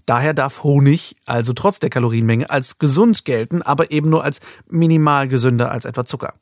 Daher 0.08 0.34
darf 0.34 0.64
Honig 0.64 1.16
also 1.26 1.54
trotz 1.54 1.80
der 1.80 1.92
Kalorienmenge 1.92 2.50
als 2.50 2.80
gesund 2.80 3.26
gelten, 3.26 3.62
aber 3.62 3.92
eben 3.92 4.10
nur 4.10 4.24
als 4.24 4.40
minimal 4.70 5.28
gesünder 5.28 5.72
als 5.72 5.86
etwa 5.86 6.04
Zucker. 6.04 6.34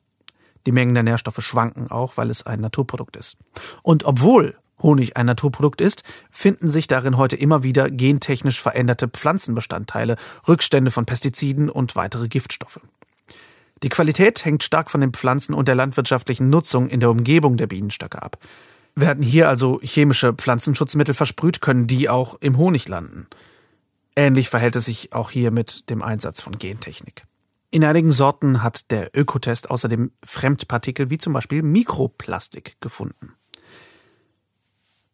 Die 0.66 0.72
Mengen 0.72 0.94
der 0.94 1.02
Nährstoffe 1.02 1.42
schwanken 1.42 1.90
auch, 1.90 2.16
weil 2.16 2.30
es 2.30 2.46
ein 2.46 2.60
Naturprodukt 2.60 3.16
ist. 3.16 3.36
Und 3.82 4.04
obwohl 4.04 4.56
Honig 4.82 5.16
ein 5.16 5.26
Naturprodukt 5.26 5.80
ist, 5.80 6.02
finden 6.30 6.68
sich 6.68 6.86
darin 6.86 7.16
heute 7.16 7.36
immer 7.36 7.62
wieder 7.62 7.90
gentechnisch 7.90 8.60
veränderte 8.60 9.08
Pflanzenbestandteile, 9.08 10.16
Rückstände 10.48 10.90
von 10.90 11.06
Pestiziden 11.06 11.70
und 11.70 11.96
weitere 11.96 12.28
Giftstoffe. 12.28 12.80
Die 13.82 13.88
Qualität 13.88 14.44
hängt 14.44 14.62
stark 14.62 14.90
von 14.90 15.00
den 15.00 15.12
Pflanzen 15.12 15.54
und 15.54 15.66
der 15.68 15.74
landwirtschaftlichen 15.74 16.50
Nutzung 16.50 16.88
in 16.88 17.00
der 17.00 17.10
Umgebung 17.10 17.56
der 17.56 17.66
Bienenstöcke 17.66 18.22
ab. 18.22 18.36
Werden 18.94 19.22
hier 19.22 19.48
also 19.48 19.80
chemische 19.82 20.34
Pflanzenschutzmittel 20.34 21.14
versprüht, 21.14 21.60
können 21.60 21.86
die 21.86 22.08
auch 22.08 22.36
im 22.40 22.58
Honig 22.58 22.88
landen. 22.88 23.26
Ähnlich 24.16 24.50
verhält 24.50 24.76
es 24.76 24.84
sich 24.84 25.12
auch 25.12 25.30
hier 25.30 25.50
mit 25.50 25.88
dem 25.88 26.02
Einsatz 26.02 26.40
von 26.40 26.58
Gentechnik. 26.58 27.24
In 27.70 27.84
einigen 27.84 28.10
Sorten 28.10 28.62
hat 28.62 28.90
der 28.90 29.16
Ökotest 29.16 29.70
außerdem 29.70 30.10
Fremdpartikel 30.24 31.08
wie 31.08 31.18
zum 31.18 31.32
Beispiel 31.32 31.62
Mikroplastik 31.62 32.76
gefunden. 32.80 33.34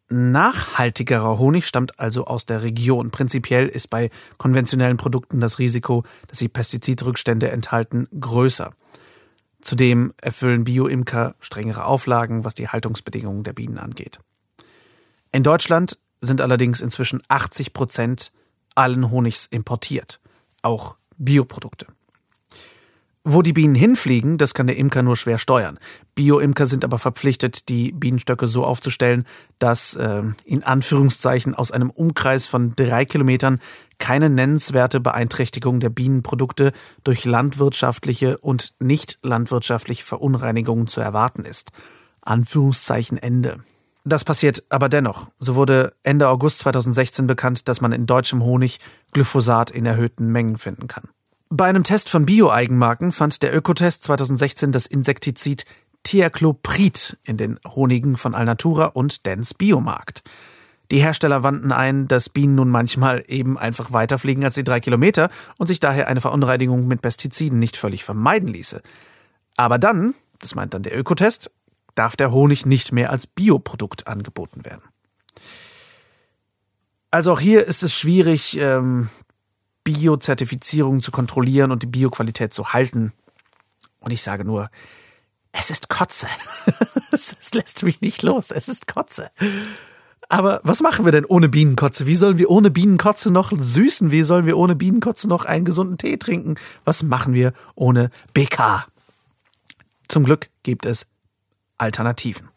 Nachhaltigerer 0.09 1.37
Honig 1.37 1.65
stammt 1.67 1.99
also 1.99 2.25
aus 2.25 2.45
der 2.45 2.63
Region. 2.63 3.11
Prinzipiell 3.11 3.67
ist 3.67 3.89
bei 3.89 4.09
konventionellen 4.37 4.97
Produkten 4.97 5.41
das 5.41 5.59
Risiko, 5.59 6.03
dass 6.27 6.37
sie 6.37 6.47
Pestizidrückstände 6.47 7.51
enthalten, 7.51 8.07
größer. 8.17 8.71
Zudem 9.59 10.13
erfüllen 10.21 10.63
Bio-Imker 10.63 11.35
strengere 11.39 11.85
Auflagen, 11.85 12.45
was 12.45 12.53
die 12.53 12.69
Haltungsbedingungen 12.69 13.43
der 13.43 13.53
Bienen 13.53 13.77
angeht. 13.77 14.19
In 15.31 15.43
Deutschland 15.43 15.97
sind 16.21 16.41
allerdings 16.41 16.79
inzwischen 16.79 17.21
80 17.27 17.73
Prozent 17.73 18.31
allen 18.75 19.11
Honigs 19.11 19.45
importiert, 19.47 20.21
auch 20.61 20.97
Bioprodukte. 21.17 21.87
Wo 23.29 23.41
die 23.41 23.51
Bienen 23.51 23.75
hinfliegen, 23.75 24.37
das 24.37 24.53
kann 24.53 24.67
der 24.67 24.77
Imker 24.77 25.03
nur 25.03 25.17
schwer 25.17 25.37
steuern. 25.37 25.79
Bio-Imker 26.15 26.65
sind 26.65 26.85
aber 26.85 26.97
verpflichtet, 26.97 27.67
die 27.67 27.91
Bienenstöcke 27.91 28.47
so 28.47 28.63
aufzustellen, 28.63 29.25
dass 29.59 29.95
äh, 29.95 30.23
in 30.45 30.63
Anführungszeichen 30.63 31.53
aus 31.53 31.73
einem 31.73 31.89
Umkreis 31.89 32.47
von 32.47 32.71
drei 32.77 33.03
Kilometern 33.03 33.59
keine 33.97 34.29
nennenswerte 34.29 35.01
Beeinträchtigung 35.01 35.81
der 35.81 35.89
Bienenprodukte 35.89 36.71
durch 37.03 37.25
landwirtschaftliche 37.25 38.37
und 38.37 38.75
nicht 38.79 39.19
landwirtschaftliche 39.23 40.05
Verunreinigungen 40.05 40.87
zu 40.87 41.01
erwarten 41.01 41.43
ist. 41.43 41.71
Anführungszeichen 42.21 43.17
Ende. 43.17 43.61
Das 44.05 44.23
passiert 44.23 44.63
aber 44.69 44.87
dennoch. 44.87 45.27
So 45.37 45.55
wurde 45.55 45.91
Ende 46.01 46.29
August 46.29 46.59
2016 46.59 47.27
bekannt, 47.27 47.67
dass 47.67 47.81
man 47.81 47.91
in 47.91 48.05
deutschem 48.05 48.41
Honig 48.41 48.79
Glyphosat 49.11 49.69
in 49.69 49.85
erhöhten 49.85 50.31
Mengen 50.31 50.57
finden 50.57 50.87
kann. 50.87 51.09
Bei 51.49 51.65
einem 51.65 51.85
Test 51.85 52.09
von 52.09 52.25
Bio-Eigenmarken 52.25 53.13
fand 53.13 53.41
der 53.41 53.55
Ökotest 53.55 54.03
2016 54.03 54.73
das 54.73 54.85
Insektizid 54.85 55.63
Thiacloprid 56.03 57.17
in 57.23 57.37
den 57.37 57.57
Honigen 57.65 58.17
von 58.17 58.35
Alnatura 58.35 58.87
und 58.87 59.25
Dens 59.25 59.53
Biomarkt. 59.53 60.23
Die 60.91 60.99
Hersteller 60.99 61.43
wandten 61.43 61.71
ein, 61.71 62.09
dass 62.09 62.27
Bienen 62.27 62.55
nun 62.55 62.69
manchmal 62.69 63.23
eben 63.27 63.57
einfach 63.57 63.93
weiterfliegen 63.93 64.43
als 64.43 64.55
die 64.55 64.65
drei 64.65 64.81
Kilometer 64.81 65.29
und 65.57 65.67
sich 65.67 65.79
daher 65.79 66.09
eine 66.09 66.19
Verunreinigung 66.19 66.85
mit 66.85 67.01
Pestiziden 67.01 67.59
nicht 67.59 67.77
völlig 67.77 68.03
vermeiden 68.03 68.49
ließe. 68.49 68.81
Aber 69.55 69.77
dann, 69.77 70.15
das 70.39 70.53
meint 70.53 70.73
dann 70.73 70.83
der 70.83 70.97
Ökotest, 70.97 71.49
darf 71.95 72.17
der 72.17 72.31
Honig 72.31 72.65
nicht 72.65 72.91
mehr 72.91 73.09
als 73.09 73.25
Bioprodukt 73.25 74.07
angeboten 74.07 74.65
werden. 74.65 74.83
Also 77.09 77.31
auch 77.31 77.39
hier 77.39 77.65
ist 77.65 77.83
es 77.83 77.97
schwierig, 77.97 78.57
ähm, 78.59 79.09
Bio-Zertifizierung 79.87 80.99
zu 80.99 81.11
kontrollieren 81.11 81.71
und 81.71 81.81
die 81.81 81.87
Bioqualität 81.87 82.53
zu 82.53 82.73
halten. 82.73 83.13
Und 84.01 84.11
ich 84.11 84.21
sage 84.21 84.43
nur, 84.43 84.69
es 85.53 85.71
ist 85.71 85.87
Kotze. 85.87 86.27
es 87.13 87.53
lässt 87.53 87.83
mich 87.83 88.01
nicht 88.01 88.21
los. 88.21 88.51
Es 88.51 88.67
ist 88.67 88.87
Kotze. 88.87 89.31
Aber 90.27 90.59
was 90.63 90.81
machen 90.81 91.05
wir 91.05 91.13
denn 91.13 91.23
ohne 91.23 91.47
Bienenkotze? 91.47 92.05
Wie 92.05 92.17
sollen 92.17 92.37
wir 92.37 92.49
ohne 92.49 92.69
Bienenkotze 92.69 93.31
noch 93.31 93.53
süßen? 93.57 94.11
Wie 94.11 94.23
sollen 94.23 94.45
wir 94.45 94.57
ohne 94.57 94.75
Bienenkotze 94.75 95.29
noch 95.29 95.45
einen 95.45 95.63
gesunden 95.63 95.97
Tee 95.97 96.17
trinken? 96.17 96.55
Was 96.83 97.01
machen 97.03 97.33
wir 97.33 97.53
ohne 97.75 98.09
BK? 98.33 98.87
Zum 100.09 100.25
Glück 100.25 100.49
gibt 100.63 100.85
es 100.85 101.07
Alternativen. 101.77 102.49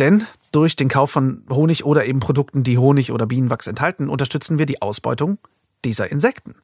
Denn 0.00 0.26
durch 0.50 0.74
den 0.74 0.88
Kauf 0.88 1.12
von 1.12 1.44
Honig 1.50 1.84
oder 1.84 2.04
eben 2.04 2.18
Produkten, 2.18 2.64
die 2.64 2.78
Honig 2.78 3.12
oder 3.12 3.26
Bienenwachs 3.26 3.68
enthalten, 3.68 4.08
unterstützen 4.08 4.58
wir 4.58 4.66
die 4.66 4.82
Ausbeutung 4.82 5.38
dieser 5.84 6.10
Insekten. 6.10 6.54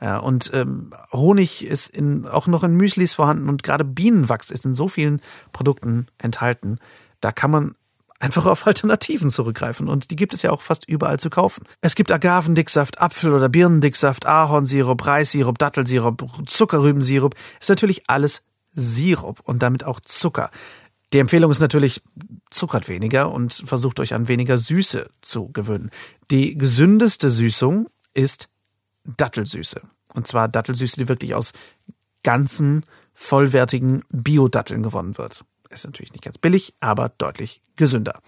Ja, 0.00 0.18
und 0.18 0.50
ähm, 0.52 0.92
Honig 1.12 1.64
ist 1.64 1.94
in, 1.94 2.26
auch 2.26 2.48
noch 2.48 2.64
in 2.64 2.74
Müslis 2.74 3.14
vorhanden 3.14 3.48
und 3.48 3.62
gerade 3.62 3.84
Bienenwachs 3.84 4.50
ist 4.50 4.64
in 4.64 4.74
so 4.74 4.88
vielen 4.88 5.20
Produkten 5.52 6.08
enthalten. 6.18 6.78
Da 7.20 7.30
kann 7.30 7.52
man 7.52 7.74
einfach 8.18 8.46
auf 8.46 8.66
Alternativen 8.66 9.30
zurückgreifen 9.30 9.88
und 9.88 10.10
die 10.10 10.16
gibt 10.16 10.34
es 10.34 10.42
ja 10.42 10.50
auch 10.50 10.60
fast 10.60 10.88
überall 10.88 11.20
zu 11.20 11.30
kaufen. 11.30 11.64
Es 11.80 11.94
gibt 11.94 12.10
Agavendicksaft, 12.10 13.00
Apfel- 13.00 13.32
oder 13.32 13.48
Birnendicksaft, 13.48 14.26
Ahornsirup, 14.26 15.06
Reissirup, 15.06 15.58
Dattelsirup, 15.58 16.48
Zuckerrübensirup. 16.48 17.36
Ist 17.60 17.68
natürlich 17.68 18.02
alles 18.08 18.42
Sirup 18.74 19.38
und 19.44 19.62
damit 19.62 19.84
auch 19.84 20.00
Zucker. 20.00 20.50
Die 21.12 21.18
Empfehlung 21.18 21.50
ist 21.50 21.60
natürlich, 21.60 22.02
zuckert 22.50 22.88
weniger 22.88 23.30
und 23.30 23.52
versucht 23.52 24.00
euch 24.00 24.14
an 24.14 24.28
weniger 24.28 24.58
Süße 24.58 25.08
zu 25.20 25.50
gewöhnen. 25.52 25.90
Die 26.30 26.56
gesündeste 26.56 27.30
Süßung 27.30 27.88
ist 28.14 28.48
Dattelsüße. 29.04 29.80
Und 30.14 30.26
zwar 30.26 30.48
Dattelsüße, 30.48 30.96
die 30.96 31.08
wirklich 31.08 31.34
aus 31.34 31.52
ganzen, 32.22 32.84
vollwertigen 33.14 34.04
Bio-Datteln 34.10 34.82
gewonnen 34.82 35.18
wird. 35.18 35.44
Ist 35.70 35.84
natürlich 35.84 36.12
nicht 36.12 36.24
ganz 36.24 36.38
billig, 36.38 36.74
aber 36.80 37.10
deutlich 37.10 37.62
gesünder. 37.76 38.20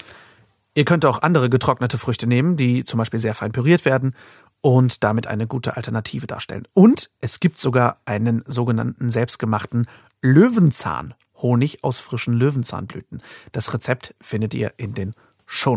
Ihr 0.74 0.84
könnt 0.84 1.04
auch 1.04 1.22
andere 1.22 1.48
getrocknete 1.48 1.98
Früchte 1.98 2.26
nehmen, 2.26 2.56
die 2.56 2.84
zum 2.84 2.98
Beispiel 2.98 3.20
sehr 3.20 3.34
fein 3.34 3.52
püriert 3.52 3.84
werden 3.84 4.14
und 4.60 5.04
damit 5.04 5.26
eine 5.26 5.46
gute 5.46 5.76
Alternative 5.76 6.26
darstellen. 6.26 6.66
Und 6.72 7.10
es 7.20 7.38
gibt 7.38 7.58
sogar 7.58 8.00
einen 8.06 8.42
sogenannten 8.46 9.10
selbstgemachten 9.10 9.86
Löwenzahn-Honig 10.22 11.84
aus 11.84 11.98
frischen 11.98 12.34
Löwenzahnblüten. 12.34 13.22
Das 13.52 13.72
Rezept 13.72 14.14
findet 14.20 14.54
ihr 14.54 14.72
in 14.76 14.94
den 14.94 15.14
Show 15.46 15.76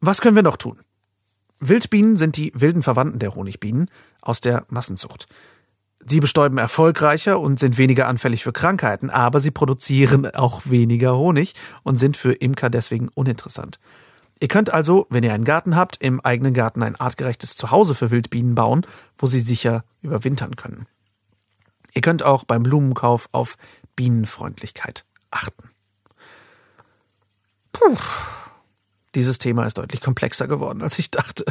Was 0.00 0.20
können 0.20 0.36
wir 0.36 0.42
noch 0.42 0.56
tun? 0.56 0.80
Wildbienen 1.60 2.16
sind 2.16 2.36
die 2.36 2.52
wilden 2.54 2.82
Verwandten 2.82 3.18
der 3.18 3.34
Honigbienen 3.34 3.90
aus 4.22 4.40
der 4.40 4.64
Massenzucht. 4.68 5.26
Sie 6.06 6.20
bestäuben 6.20 6.58
erfolgreicher 6.58 7.40
und 7.40 7.58
sind 7.58 7.76
weniger 7.76 8.06
anfällig 8.06 8.44
für 8.44 8.52
Krankheiten, 8.52 9.10
aber 9.10 9.40
sie 9.40 9.50
produzieren 9.50 10.26
auch 10.30 10.62
weniger 10.64 11.16
Honig 11.16 11.54
und 11.82 11.96
sind 11.96 12.16
für 12.16 12.32
Imker 12.32 12.70
deswegen 12.70 13.08
uninteressant. 13.08 13.80
Ihr 14.40 14.48
könnt 14.48 14.72
also, 14.72 15.06
wenn 15.10 15.24
ihr 15.24 15.34
einen 15.34 15.44
Garten 15.44 15.74
habt, 15.74 15.96
im 16.02 16.20
eigenen 16.20 16.54
Garten 16.54 16.84
ein 16.84 16.94
artgerechtes 16.94 17.56
Zuhause 17.56 17.96
für 17.96 18.12
Wildbienen 18.12 18.54
bauen, 18.54 18.86
wo 19.16 19.26
sie 19.26 19.40
sicher 19.40 19.84
überwintern 20.00 20.54
können. 20.54 20.86
Ihr 21.92 22.02
könnt 22.02 22.22
auch 22.22 22.44
beim 22.44 22.62
Blumenkauf 22.62 23.28
auf 23.32 23.56
Bienenfreundlichkeit 23.96 25.04
achten. 25.32 25.70
Puh. 27.72 27.96
Dieses 29.18 29.38
Thema 29.38 29.66
ist 29.66 29.76
deutlich 29.76 30.00
komplexer 30.00 30.46
geworden, 30.46 30.80
als 30.80 30.96
ich 31.00 31.10
dachte. 31.10 31.44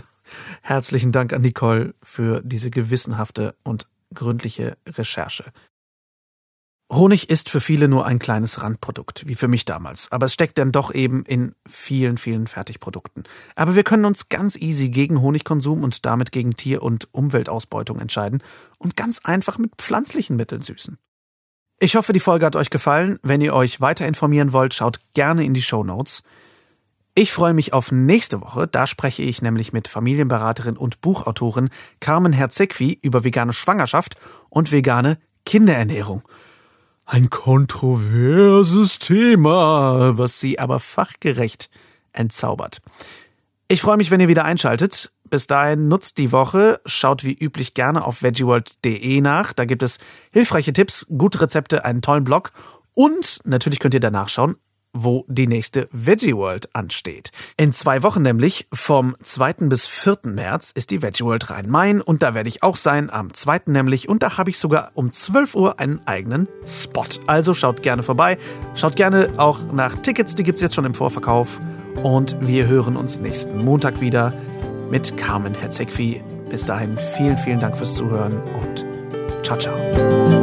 Herzlichen 0.61 1.11
Dank 1.11 1.33
an 1.33 1.41
Nicole 1.41 1.95
für 2.01 2.41
diese 2.41 2.71
gewissenhafte 2.71 3.55
und 3.65 3.89
gründliche 4.13 4.77
Recherche. 4.87 5.51
Honig 6.89 7.29
ist 7.29 7.49
für 7.49 7.59
viele 7.59 7.89
nur 7.89 8.05
ein 8.05 8.19
kleines 8.19 8.61
Randprodukt, 8.61 9.27
wie 9.27 9.35
für 9.35 9.49
mich 9.49 9.65
damals, 9.65 10.09
aber 10.13 10.27
es 10.27 10.33
steckt 10.33 10.57
dann 10.59 10.71
doch 10.71 10.93
eben 10.93 11.25
in 11.25 11.55
vielen, 11.67 12.17
vielen 12.17 12.47
Fertigprodukten. 12.47 13.25
Aber 13.57 13.75
wir 13.75 13.83
können 13.83 14.05
uns 14.05 14.29
ganz 14.29 14.55
easy 14.55 14.87
gegen 14.87 15.21
Honigkonsum 15.21 15.83
und 15.83 16.05
damit 16.05 16.31
gegen 16.31 16.55
Tier- 16.55 16.83
und 16.83 17.09
Umweltausbeutung 17.11 17.99
entscheiden 17.99 18.41
und 18.77 18.95
ganz 18.95 19.19
einfach 19.25 19.57
mit 19.57 19.75
pflanzlichen 19.75 20.37
Mitteln 20.37 20.61
süßen. 20.61 20.97
Ich 21.81 21.97
hoffe, 21.97 22.13
die 22.13 22.21
Folge 22.21 22.45
hat 22.45 22.55
euch 22.55 22.69
gefallen. 22.69 23.19
Wenn 23.23 23.41
ihr 23.41 23.53
euch 23.53 23.81
weiter 23.81 24.07
informieren 24.07 24.53
wollt, 24.53 24.73
schaut 24.73 25.01
gerne 25.13 25.43
in 25.43 25.53
die 25.53 25.61
Show 25.61 25.83
Notes. 25.83 26.23
Ich 27.19 27.31
freue 27.31 27.55
mich 27.55 27.73
auf 27.73 27.91
nächste 27.91 28.41
Woche. 28.41 28.67
Da 28.67 28.85
spreche 28.85 29.23
ich 29.23 29.41
nämlich 29.41 29.73
mit 29.73 29.87
Familienberaterin 29.87 30.77
und 30.77 31.01
Buchautorin 31.01 31.69
Carmen 31.99 32.31
Herzegwi 32.31 32.99
über 33.01 33.23
vegane 33.23 33.53
Schwangerschaft 33.53 34.17
und 34.51 34.71
vegane 34.71 35.17
Kinderernährung. 35.43 36.21
Ein 37.07 37.31
kontroverses 37.31 38.99
Thema, 38.99 40.15
was 40.15 40.39
sie 40.39 40.59
aber 40.59 40.79
fachgerecht 40.79 41.71
entzaubert. 42.13 42.81
Ich 43.67 43.81
freue 43.81 43.97
mich, 43.97 44.11
wenn 44.11 44.19
ihr 44.19 44.27
wieder 44.27 44.45
einschaltet. 44.45 45.11
Bis 45.27 45.47
dahin 45.47 45.87
nutzt 45.87 46.19
die 46.19 46.31
Woche, 46.31 46.79
schaut 46.85 47.23
wie 47.23 47.33
üblich 47.33 47.73
gerne 47.73 48.05
auf 48.05 48.21
veggieworld.de 48.21 49.21
nach. 49.21 49.53
Da 49.53 49.65
gibt 49.65 49.81
es 49.81 49.97
hilfreiche 50.31 50.71
Tipps, 50.71 51.07
gute 51.09 51.41
Rezepte, 51.41 51.83
einen 51.83 52.03
tollen 52.03 52.25
Blog 52.25 52.51
und 52.93 53.39
natürlich 53.43 53.79
könnt 53.79 53.95
ihr 53.95 53.99
danach 53.99 54.29
schauen, 54.29 54.55
wo 54.93 55.25
die 55.27 55.47
nächste 55.47 55.87
Veggie 55.91 56.35
World 56.35 56.69
ansteht. 56.73 57.31
In 57.57 57.71
zwei 57.71 58.03
Wochen 58.03 58.21
nämlich, 58.21 58.67
vom 58.73 59.15
2. 59.21 59.53
bis 59.69 59.85
4. 59.85 60.19
März, 60.23 60.71
ist 60.73 60.91
die 60.91 61.01
Veggie 61.01 61.23
World 61.23 61.49
Rhein-Main 61.49 62.01
und 62.01 62.23
da 62.23 62.33
werde 62.33 62.49
ich 62.49 62.63
auch 62.63 62.75
sein, 62.75 63.09
am 63.09 63.33
2. 63.33 63.61
nämlich, 63.67 64.09
und 64.09 64.23
da 64.23 64.37
habe 64.37 64.49
ich 64.49 64.57
sogar 64.57 64.91
um 64.93 65.09
12 65.11 65.55
Uhr 65.55 65.79
einen 65.79 66.01
eigenen 66.05 66.47
Spot. 66.65 67.05
Also 67.27 67.53
schaut 67.53 67.83
gerne 67.83 68.03
vorbei, 68.03 68.37
schaut 68.75 68.95
gerne 68.95 69.29
auch 69.37 69.71
nach 69.71 69.95
Tickets, 69.95 70.35
die 70.35 70.43
gibt 70.43 70.57
es 70.57 70.61
jetzt 70.61 70.75
schon 70.75 70.85
im 70.85 70.93
Vorverkauf 70.93 71.59
und 72.03 72.37
wir 72.41 72.67
hören 72.67 72.95
uns 72.95 73.19
nächsten 73.19 73.63
Montag 73.63 74.01
wieder 74.01 74.33
mit 74.89 75.17
Carmen 75.17 75.53
Hetzegwi. 75.53 76.23
Bis 76.49 76.63
dahin 76.65 76.97
vielen, 77.17 77.37
vielen 77.37 77.59
Dank 77.59 77.75
fürs 77.77 77.95
Zuhören 77.95 78.41
und 78.53 78.85
ciao, 79.43 79.57
ciao. 79.57 80.36